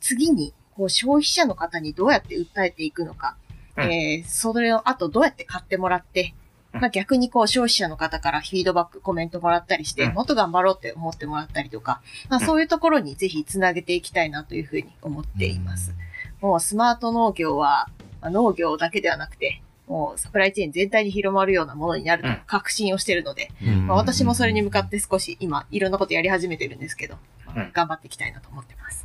[0.00, 3.36] 次に、こう、消費者の方にどうやって訴えていくのか。
[3.76, 3.92] うん。
[3.92, 6.34] えーそれを、あとどうやって買ってもらって、
[6.74, 6.80] うん。
[6.80, 10.14] まあ、逆にこう消費者の方からフィードバック、コメントもらったりして、うん。
[10.14, 12.46] もっと頑張ろうって思ってもらったりとか、まあ、うん。
[12.46, 15.94] そういうところにぜひつなげていきたいなというふうに思っています。
[16.40, 17.88] もうスマート農業は、
[18.20, 22.40] まあ農業だけではなくて、もうサプライチェーン全体に広まるようなものになるとうん。
[22.46, 23.86] 確信をしているので、うん。
[23.88, 27.16] まあ、私もそれに向かって少し今いろんなことやり始めてるんですけど、
[27.46, 27.70] まあうん。
[27.72, 29.04] 頑張っていきたいなと思ってます。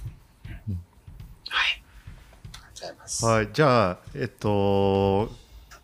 [1.49, 1.84] はい。
[2.88, 3.25] ざいます。
[3.25, 5.29] はい、じゃあ、えっと、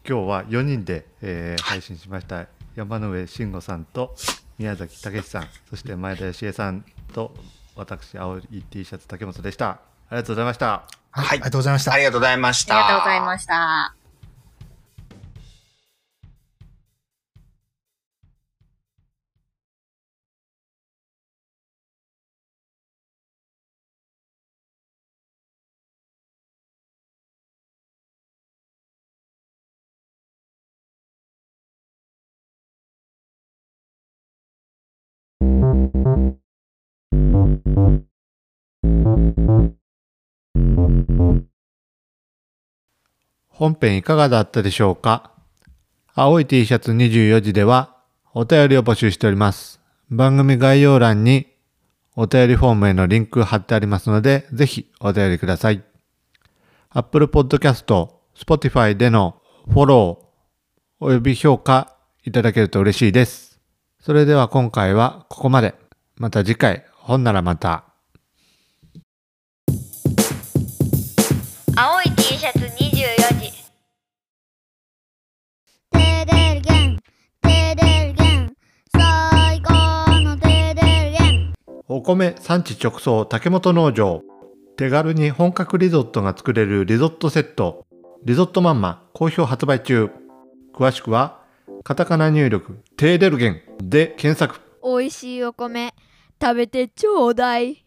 [0.07, 4.15] 今日は4人で、えー配信しました山上慎吾さんと
[4.57, 6.83] 宮崎武さんそして前田芳恵さん
[7.13, 7.33] と
[7.75, 9.69] 私、青い T シャツ竹本でした。
[9.69, 9.79] あ
[10.11, 10.83] りがとうございました。
[11.11, 11.25] はい。
[11.25, 11.97] はいありがとうございましたあ。
[11.97, 12.75] りがとうございました。
[12.75, 14.02] ありがとうございました。
[43.55, 45.31] 本編いかがだったでしょうか？
[46.15, 47.95] 青い T シャツ24時では
[48.33, 49.79] お便りを募集しております。
[50.09, 51.47] 番組概要欄に
[52.15, 55.83] お便りフォームへのリンク貼ってありますので、ぜひお便りください。
[56.89, 59.39] Apple Podcast、Spotify での
[59.69, 60.25] フォロー
[60.99, 63.59] および評価いただけると嬉しいです。
[63.99, 65.75] それでは今回はここまで。
[66.15, 67.92] また次回、ほんならまた。
[76.25, 76.99] テデルゲン
[77.41, 78.55] テデルゲン
[78.95, 79.73] 最高
[80.21, 81.53] のテデルゲン
[81.89, 84.21] お米産地直送竹本農場。
[84.77, 87.85] 手軽に本格リゾットが作れるリゾットセット。
[88.23, 90.11] リゾットマンマ好評発売中。
[90.73, 91.41] 詳しくは
[91.83, 94.61] カタカナ入力テーデルゲンで検索。
[94.81, 95.93] 美味しいお米
[96.41, 97.82] 食べてちょうだい